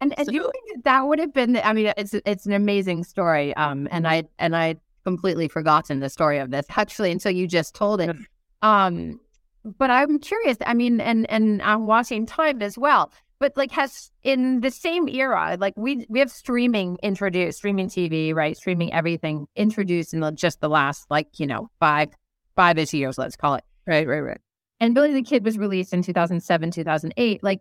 and, 0.01 0.15
and 0.17 0.27
so, 0.27 0.33
you 0.33 0.43
think 0.43 0.85
that 0.85 1.03
would 1.03 1.19
have 1.19 1.35
been? 1.35 1.57
I 1.57 1.73
mean, 1.73 1.93
it's 1.97 2.15
it's 2.15 2.47
an 2.47 2.53
amazing 2.53 3.03
story. 3.03 3.55
Um, 3.57 3.89
and 3.91 4.07
I 4.07 4.25
and 4.39 4.57
I 4.57 4.77
completely 5.05 5.49
forgotten 5.49 6.01
the 6.01 6.09
story 6.09 6.39
of 6.39 6.51
this 6.51 6.67
actually 6.77 7.11
until 7.11 7.33
you 7.33 7.49
just 7.49 7.75
told 7.75 8.01
it. 8.01 8.15
Um, 8.63 9.19
but 9.65 9.91
I'm 9.91 10.19
curious. 10.21 10.57
I 10.65 10.75
mean, 10.75 11.01
and 11.01 11.29
and 11.31 11.61
I'm 11.63 11.87
watching 11.87 12.27
Time 12.27 12.63
as 12.63 12.79
well. 12.79 13.11
But 13.41 13.57
like, 13.57 13.71
has 13.73 14.11
in 14.23 14.61
the 14.61 14.71
same 14.71 15.09
era, 15.09 15.57
like 15.61 15.75
we 15.77 16.07
we 16.09 16.19
have 16.19 16.31
streaming 16.31 16.99
introduced, 17.03 17.59
streaming 17.59 17.89
TV, 17.89 18.35
right? 18.35 18.57
Streaming 18.57 18.93
everything 18.93 19.47
introduced 19.55 20.13
in 20.13 20.21
the, 20.21 20.33
just 20.33 20.61
the 20.61 20.69
last 20.69 21.07
like 21.11 21.39
you 21.39 21.47
know 21.47 21.71
five 21.79 22.11
five 22.57 22.79
ish 22.79 22.93
years, 22.93 23.19
let's 23.19 23.37
call 23.37 23.55
it. 23.55 23.65
Right, 23.87 24.07
right, 24.07 24.21
right. 24.21 24.41
And 24.81 24.95
Billy 24.95 25.13
the 25.13 25.23
Kid 25.23 25.45
was 25.45 25.59
released 25.59 25.93
in 25.93 26.03
2007, 26.03 26.71
2008. 26.71 27.43
Like, 27.43 27.61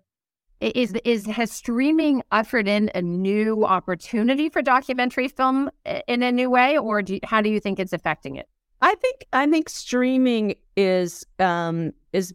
is 0.60 0.94
is 1.06 1.26
has 1.28 1.52
streaming 1.52 2.24
ushered 2.32 2.68
in 2.68 2.90
a 2.96 3.02
new 3.02 3.64
opportunity 3.64 4.50
for 4.50 4.62
documentary 4.62 5.28
film 5.28 5.70
in 6.08 6.24
a 6.24 6.32
new 6.32 6.50
way, 6.50 6.78
or 6.78 7.02
do 7.02 7.16
you, 7.16 7.20
how 7.24 7.42
do 7.42 7.50
you 7.50 7.60
think 7.60 7.80
it's 7.80 7.94
affecting 7.94 8.36
it? 8.36 8.48
I 8.82 8.96
think 8.96 9.26
I 9.34 9.48
think 9.48 9.70
streaming 9.70 10.56
is 10.76 11.26
um 11.40 11.92
is 12.14 12.34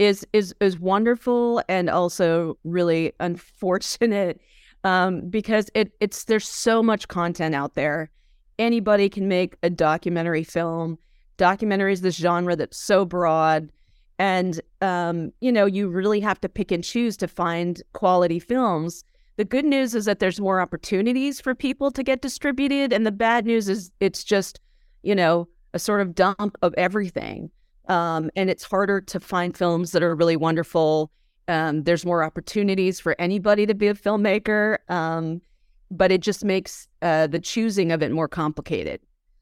is 0.00 0.26
is 0.32 0.54
is 0.60 0.80
wonderful 0.80 1.62
and 1.68 1.90
also 1.90 2.56
really 2.64 3.12
unfortunate 3.20 4.40
um 4.84 5.28
because 5.28 5.68
it 5.74 5.92
it's 6.00 6.24
there's 6.24 6.48
so 6.48 6.82
much 6.82 7.06
content 7.06 7.54
out 7.54 7.74
there. 7.74 8.10
Anybody 8.58 9.08
can 9.08 9.28
make 9.28 9.56
a 9.62 9.70
documentary 9.70 10.42
film. 10.42 10.98
Documentary 11.36 11.92
is 11.92 12.00
this 12.00 12.16
genre 12.16 12.56
that's 12.56 12.78
so 12.78 13.04
broad 13.04 13.70
and 14.18 14.60
um 14.80 15.32
you 15.40 15.52
know 15.52 15.66
you 15.66 15.88
really 15.88 16.20
have 16.20 16.40
to 16.40 16.48
pick 16.48 16.72
and 16.72 16.82
choose 16.82 17.16
to 17.18 17.28
find 17.28 17.82
quality 17.92 18.40
films. 18.40 19.04
The 19.36 19.44
good 19.44 19.66
news 19.66 19.94
is 19.94 20.06
that 20.06 20.18
there's 20.18 20.40
more 20.40 20.62
opportunities 20.62 21.42
for 21.42 21.54
people 21.54 21.90
to 21.90 22.02
get 22.02 22.22
distributed 22.22 22.94
and 22.94 23.06
the 23.06 23.12
bad 23.12 23.44
news 23.44 23.68
is 23.68 23.90
it's 24.00 24.24
just 24.24 24.60
you 25.02 25.14
know 25.14 25.46
a 25.74 25.78
sort 25.78 26.00
of 26.00 26.14
dump 26.14 26.56
of 26.62 26.74
everything. 26.78 27.50
Um, 27.90 28.30
and 28.36 28.48
it's 28.48 28.62
harder 28.62 29.00
to 29.00 29.18
find 29.18 29.56
films 29.56 29.90
that 29.92 30.02
are 30.02 30.14
really 30.14 30.36
wonderful. 30.36 31.10
Um, 31.48 31.82
there's 31.82 32.06
more 32.06 32.22
opportunities 32.22 33.00
for 33.00 33.16
anybody 33.18 33.66
to 33.66 33.74
be 33.74 33.88
a 33.88 33.94
filmmaker, 33.94 34.78
um, 34.88 35.42
but 35.90 36.12
it 36.12 36.20
just 36.20 36.44
makes 36.44 36.86
uh, 37.02 37.26
the 37.26 37.40
choosing 37.40 37.90
of 37.90 38.00
it 38.00 38.12
more 38.12 38.28
complicated. 38.28 39.00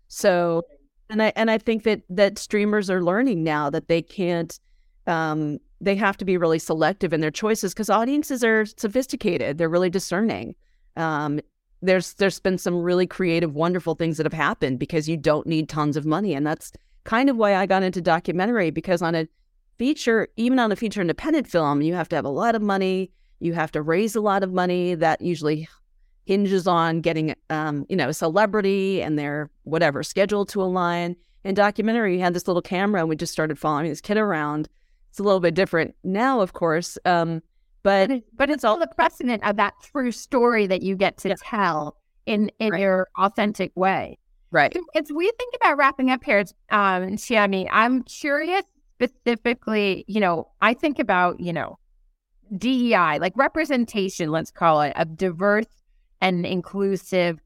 So, 0.08 0.62
and 1.10 1.22
I 1.22 1.32
and 1.36 1.50
I 1.50 1.58
think 1.58 1.82
that 1.82 2.00
that 2.08 2.38
streamers 2.38 2.88
are 2.88 3.04
learning 3.04 3.44
now 3.44 3.68
that 3.68 3.88
they 3.88 4.00
can't, 4.00 4.58
um, 5.06 5.58
they 5.82 5.94
have 5.96 6.16
to 6.16 6.24
be 6.24 6.38
really 6.38 6.58
selective 6.58 7.12
in 7.12 7.20
their 7.20 7.30
choices 7.30 7.74
because 7.74 7.90
audiences 7.90 8.42
are 8.42 8.64
sophisticated. 8.64 9.58
They're 9.58 9.68
really 9.68 9.90
discerning. 9.90 10.54
Um, 10.96 11.40
there's 11.82 12.14
there's 12.14 12.40
been 12.40 12.56
some 12.56 12.76
really 12.76 13.06
creative, 13.06 13.54
wonderful 13.54 13.94
things 13.94 14.16
that 14.16 14.24
have 14.24 14.32
happened 14.32 14.78
because 14.78 15.06
you 15.06 15.18
don't 15.18 15.46
need 15.46 15.68
tons 15.68 15.98
of 15.98 16.06
money, 16.06 16.32
and 16.32 16.46
that's 16.46 16.72
kind 17.04 17.30
of 17.30 17.36
why 17.36 17.54
I 17.54 17.66
got 17.66 17.82
into 17.82 18.00
documentary 18.00 18.70
because 18.70 19.02
on 19.02 19.14
a 19.14 19.28
feature, 19.78 20.28
even 20.36 20.58
on 20.58 20.72
a 20.72 20.76
feature 20.76 21.00
independent 21.00 21.48
film, 21.48 21.82
you 21.82 21.94
have 21.94 22.08
to 22.10 22.16
have 22.16 22.24
a 22.24 22.30
lot 22.30 22.54
of 22.54 22.62
money, 22.62 23.10
you 23.40 23.54
have 23.54 23.72
to 23.72 23.82
raise 23.82 24.16
a 24.16 24.20
lot 24.20 24.42
of 24.42 24.52
money. 24.52 24.94
That 24.94 25.20
usually 25.20 25.68
hinges 26.24 26.66
on 26.66 27.00
getting, 27.00 27.34
um, 27.48 27.86
you 27.88 27.96
know, 27.96 28.08
a 28.08 28.14
celebrity 28.14 29.00
and 29.02 29.18
their 29.18 29.50
whatever 29.62 30.02
schedule 30.02 30.44
to 30.46 30.62
align. 30.62 31.16
In 31.44 31.54
documentary, 31.54 32.16
you 32.16 32.20
had 32.20 32.34
this 32.34 32.46
little 32.46 32.60
camera, 32.60 33.00
and 33.00 33.08
we 33.08 33.16
just 33.16 33.32
started 33.32 33.58
following 33.58 33.88
this 33.88 34.00
kid 34.00 34.18
around. 34.18 34.68
It's 35.08 35.18
a 35.18 35.22
little 35.22 35.40
bit 35.40 35.54
different 35.54 35.94
now, 36.04 36.40
of 36.40 36.52
course. 36.52 36.98
Um, 37.04 37.42
but 37.82 38.10
but 38.36 38.50
it's 38.50 38.64
all 38.64 38.78
the 38.78 38.88
precedent 38.88 39.46
of 39.46 39.56
that 39.56 39.74
true 39.82 40.12
story 40.12 40.66
that 40.66 40.82
you 40.82 40.96
get 40.96 41.16
to 41.18 41.30
yeah. 41.30 41.34
tell 41.42 41.96
in 42.26 42.50
in 42.58 42.72
right. 42.72 42.80
your 42.80 43.08
authentic 43.16 43.72
way. 43.74 44.18
Right. 44.50 44.74
As 44.94 45.12
we 45.14 45.30
think 45.38 45.54
about 45.56 45.76
wrapping 45.76 46.10
up 46.10 46.24
here, 46.24 46.44
um, 46.70 47.16
Chiemi, 47.16 47.68
I'm 47.70 48.02
curious 48.02 48.62
specifically. 48.94 50.04
You 50.08 50.20
know, 50.20 50.48
I 50.62 50.74
think 50.74 50.98
about 50.98 51.38
you 51.40 51.52
know 51.52 51.78
DEI, 52.56 53.18
like 53.18 53.32
representation, 53.36 54.30
let's 54.30 54.50
call 54.50 54.80
it, 54.82 54.94
of 54.96 55.16
diverse 55.16 55.66
and 56.20 56.46
inclusive 56.46 57.40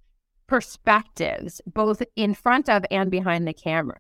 perspectives, 0.47 1.61
both 1.67 2.03
in 2.17 2.35
front 2.35 2.69
of 2.69 2.85
and 2.91 3.11
behind 3.11 3.47
the 3.47 3.53
camera. 3.53 3.99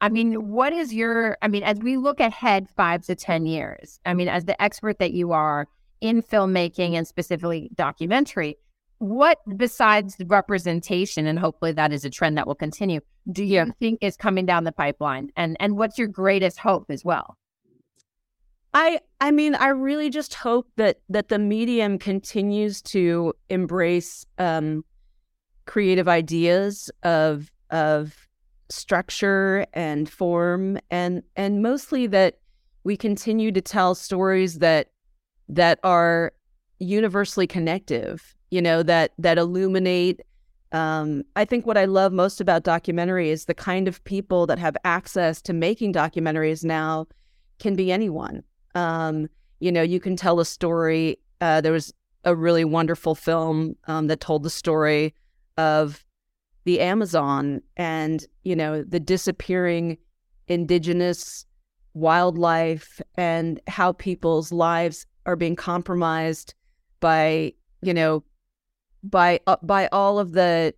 I 0.00 0.10
mean, 0.10 0.50
what 0.50 0.72
is 0.72 0.92
your, 0.92 1.38
I 1.40 1.48
mean, 1.48 1.62
as 1.62 1.78
we 1.78 1.96
look 1.96 2.20
ahead 2.20 2.68
five 2.76 3.02
to 3.06 3.14
10 3.14 3.46
years, 3.46 3.98
I 4.04 4.12
mean, 4.12 4.28
as 4.28 4.44
the 4.44 4.60
expert 4.62 4.98
that 4.98 5.12
you 5.12 5.32
are 5.32 5.66
in 6.02 6.22
filmmaking 6.22 6.92
and 6.92 7.08
specifically 7.08 7.70
documentary, 7.74 8.58
what 8.98 9.38
besides 9.56 10.16
representation, 10.26 11.26
and 11.26 11.38
hopefully 11.38 11.72
that 11.72 11.92
is 11.92 12.04
a 12.04 12.10
trend 12.10 12.38
that 12.38 12.46
will 12.46 12.54
continue, 12.54 13.00
do 13.30 13.44
you 13.44 13.60
mm-hmm. 13.60 13.70
think 13.78 13.98
is 14.02 14.16
coming 14.16 14.46
down 14.46 14.64
the 14.64 14.72
pipeline? 14.72 15.30
And 15.36 15.56
and 15.60 15.76
what's 15.76 15.98
your 15.98 16.08
greatest 16.08 16.58
hope 16.58 16.86
as 16.88 17.04
well? 17.04 17.36
I 18.72 19.00
I 19.20 19.30
mean, 19.30 19.54
I 19.54 19.68
really 19.68 20.10
just 20.10 20.34
hope 20.34 20.68
that 20.76 21.00
that 21.08 21.28
the 21.28 21.38
medium 21.38 21.98
continues 21.98 22.82
to 22.82 23.34
embrace 23.48 24.26
um, 24.38 24.84
creative 25.66 26.08
ideas 26.08 26.90
of 27.02 27.50
of 27.70 28.28
structure 28.68 29.66
and 29.72 30.08
form 30.08 30.78
and 30.90 31.22
and 31.36 31.62
mostly 31.62 32.06
that 32.08 32.38
we 32.84 32.96
continue 32.96 33.52
to 33.52 33.60
tell 33.60 33.94
stories 33.94 34.58
that 34.58 34.90
that 35.48 35.78
are 35.82 36.32
universally 36.78 37.46
connective 37.46 38.35
you 38.50 38.62
know 38.62 38.82
that 38.82 39.12
that 39.18 39.38
illuminate 39.38 40.20
um, 40.72 41.22
i 41.36 41.44
think 41.44 41.66
what 41.66 41.78
i 41.78 41.84
love 41.84 42.12
most 42.12 42.40
about 42.40 42.62
documentary 42.62 43.30
is 43.30 43.44
the 43.44 43.54
kind 43.54 43.88
of 43.88 44.02
people 44.04 44.46
that 44.46 44.58
have 44.58 44.76
access 44.84 45.40
to 45.42 45.52
making 45.52 45.92
documentaries 45.92 46.64
now 46.64 47.06
can 47.58 47.74
be 47.74 47.90
anyone. 47.90 48.42
Um, 48.74 49.28
you 49.60 49.72
know 49.72 49.82
you 49.82 50.00
can 50.00 50.16
tell 50.16 50.40
a 50.40 50.44
story 50.44 51.18
uh, 51.40 51.60
there 51.60 51.72
was 51.72 51.92
a 52.24 52.34
really 52.34 52.64
wonderful 52.64 53.14
film 53.14 53.76
um, 53.86 54.08
that 54.08 54.20
told 54.20 54.42
the 54.42 54.50
story 54.50 55.14
of 55.56 56.04
the 56.64 56.80
Amazon 56.80 57.62
and, 57.76 58.26
you 58.42 58.56
know, 58.56 58.82
the 58.82 58.98
disappearing 58.98 59.96
indigenous 60.48 61.46
wildlife 61.94 63.00
and 63.14 63.60
how 63.68 63.92
people's 63.92 64.50
lives 64.50 65.06
are 65.24 65.36
being 65.36 65.54
compromised 65.54 66.54
by, 67.00 67.52
you 67.82 67.94
know, 67.94 68.24
by 69.10 69.40
uh, 69.46 69.56
by 69.62 69.88
all 69.92 70.18
of 70.18 70.32
the 70.32 70.74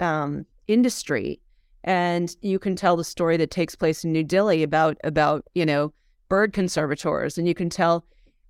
um, 0.00 0.46
industry. 0.66 1.40
And 1.84 2.34
you 2.40 2.58
can 2.58 2.76
tell 2.76 2.96
the 2.96 3.04
story 3.04 3.36
that 3.36 3.50
takes 3.50 3.74
place 3.74 4.04
in 4.04 4.12
New 4.12 4.24
Delhi 4.24 4.62
about 4.62 4.96
about, 5.04 5.44
you 5.54 5.66
know, 5.66 5.92
bird 6.28 6.52
conservators 6.52 7.36
and 7.36 7.46
you 7.46 7.54
can 7.54 7.68
tell 7.68 8.04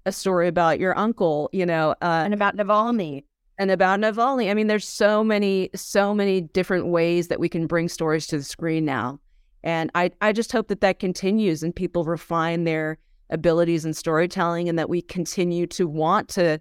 a 0.07 0.13
story 0.13 0.49
about 0.49 0.79
your 0.79 0.97
uncle, 0.99 1.51
you 1.53 1.67
know, 1.67 1.93
uh, 2.03 2.23
and 2.25 2.35
about 2.35 2.57
Navalny 2.57 3.25
and 3.59 3.71
about 3.71 4.01
Navalny. 4.01 4.51
I 4.51 4.55
mean, 4.55 4.67
there's 4.67 4.87
so 4.87 5.25
many, 5.25 5.71
so 5.75 6.15
many 6.15 6.43
different 6.43 6.89
ways 6.89 7.29
that 7.29 7.41
we 7.41 7.49
can 7.49 7.67
bring 7.67 7.89
stories 7.89 8.27
to 8.29 8.39
the 8.39 8.45
screen 8.45 8.85
now. 8.85 9.21
And 9.63 9.91
I, 9.95 10.11
I 10.21 10.33
just 10.33 10.53
hope 10.53 10.69
that 10.69 10.83
that 10.83 10.99
continues 10.99 11.63
and 11.63 11.75
people 11.75 12.05
refine 12.05 12.65
their 12.65 12.99
abilities 13.31 13.85
in 13.85 13.95
storytelling 13.95 14.69
and 14.69 14.79
that 14.79 14.91
we 14.91 15.01
continue 15.01 15.67
to 15.69 15.87
want 15.87 16.29
to 16.31 16.61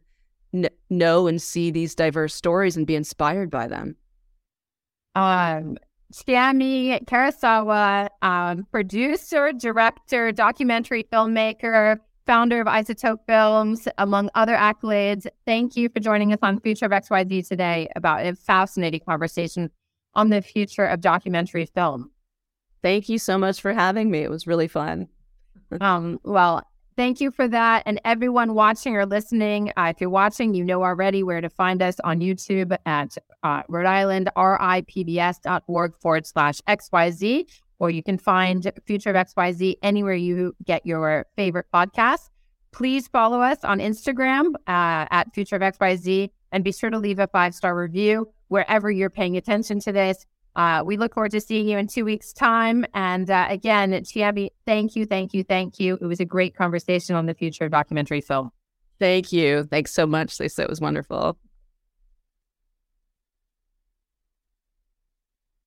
n- 0.54 0.70
know 0.90 1.28
and 1.28 1.42
see 1.42 1.72
these 1.72 1.96
diverse 1.96 2.34
stories 2.34 2.78
and 2.78 2.88
be 2.88 2.96
inspired 2.96 3.50
by 3.50 3.68
them. 3.68 3.96
Um, 5.16 5.78
Chiemi 6.14 7.04
Karasawa, 7.06 8.10
um, 8.22 8.66
producer, 8.72 9.52
director, 9.52 10.32
documentary 10.32 11.04
filmmaker, 11.12 11.98
founder 12.26 12.62
of 12.62 12.68
Isotope 12.68 13.20
Films, 13.28 13.88
among 13.98 14.30
other 14.36 14.56
accolades. 14.56 15.26
Thank 15.46 15.76
you 15.76 15.90
for 15.90 16.00
joining 16.00 16.32
us 16.32 16.40
on 16.42 16.60
Future 16.60 16.86
of 16.86 16.92
XYZ 16.92 17.48
today 17.48 17.88
about 17.96 18.26
a 18.26 18.36
fascinating 18.36 19.02
conversation 19.08 19.70
on 20.14 20.30
the 20.30 20.42
future 20.42 20.86
of 20.86 21.02
documentary 21.02 21.66
film. 21.66 22.12
Thank 22.82 23.10
you 23.10 23.18
so 23.18 23.38
much 23.38 23.62
for 23.62 23.74
having 23.74 24.12
me. 24.12 24.20
It 24.20 24.30
was 24.30 24.46
really 24.46 24.68
fun. 24.68 25.08
um, 25.82 26.20
well, 26.24 26.64
thank 26.96 27.22
you 27.22 27.32
for 27.32 27.48
that. 27.48 27.84
And 27.86 28.00
everyone 28.06 28.54
watching 28.54 28.96
or 28.96 29.06
listening, 29.06 29.72
uh, 29.78 29.92
if 29.94 30.02
you're 30.02 30.10
watching, 30.10 30.54
you 30.54 30.64
know 30.64 30.84
already 30.84 31.24
where 31.24 31.42
to 31.42 31.50
find 31.50 31.82
us 31.82 32.00
on 32.04 32.20
YouTube 32.20 32.76
at 32.86 33.18
uh, 33.44 33.64
Rhode 33.68 33.86
Island, 33.86 34.30
ripbs.org 34.36 35.96
forward 36.00 36.26
slash 36.26 36.62
XYZ, 36.68 37.46
or 37.80 37.90
you 37.90 38.04
can 38.04 38.18
find 38.18 38.72
Future 38.86 39.10
of 39.10 39.16
XYZ 39.16 39.76
anywhere 39.84 40.16
you 40.16 40.56
get 40.64 40.86
your 40.86 41.26
favorite 41.36 41.68
podcast. 41.74 42.30
Please 42.72 43.08
follow 43.08 43.42
us 43.42 43.64
on 43.64 43.80
Instagram 43.80 44.54
uh, 44.68 45.06
at 45.12 45.34
Future 45.34 45.58
of 45.58 45.62
XYZ 45.62 46.30
and 46.52 46.64
be 46.64 46.72
sure 46.72 46.90
to 46.90 46.98
leave 46.98 47.20
a 47.20 47.28
five 47.28 47.54
star 47.54 47.76
review 47.76 48.32
wherever 48.48 48.90
you're 48.90 49.10
paying 49.10 49.38
attention 49.38 49.80
to 49.82 49.92
this. 49.92 50.26
Uh, 50.56 50.84
we 50.86 50.98
look 50.98 51.14
forward 51.14 51.32
to 51.32 51.42
seeing 51.42 51.68
you 51.68 51.78
in 51.78 51.88
two 51.88 52.06
weeks' 52.06 52.34
time. 52.34 52.86
And 52.94 53.30
uh, 53.30 53.48
again, 53.50 53.92
Chiemi, 53.92 54.50
thank 54.66 54.96
you, 54.96 55.06
thank 55.06 55.34
you, 55.34 55.44
thank 55.44 55.80
you. 55.80 55.98
It 56.02 56.06
was 56.06 56.20
a 56.20 56.26
great 56.26 56.56
conversation 56.56 57.16
on 57.16 57.26
the 57.26 57.34
future 57.34 57.66
of 57.66 57.72
documentary 57.72 58.22
film. 58.22 58.52
Thank 59.00 59.32
you. 59.32 59.64
Thanks 59.64 59.94
so 59.94 60.06
much, 60.06 60.40
Lisa. 60.40 60.64
It 60.64 60.70
was 60.70 60.80
wonderful. 60.80 61.38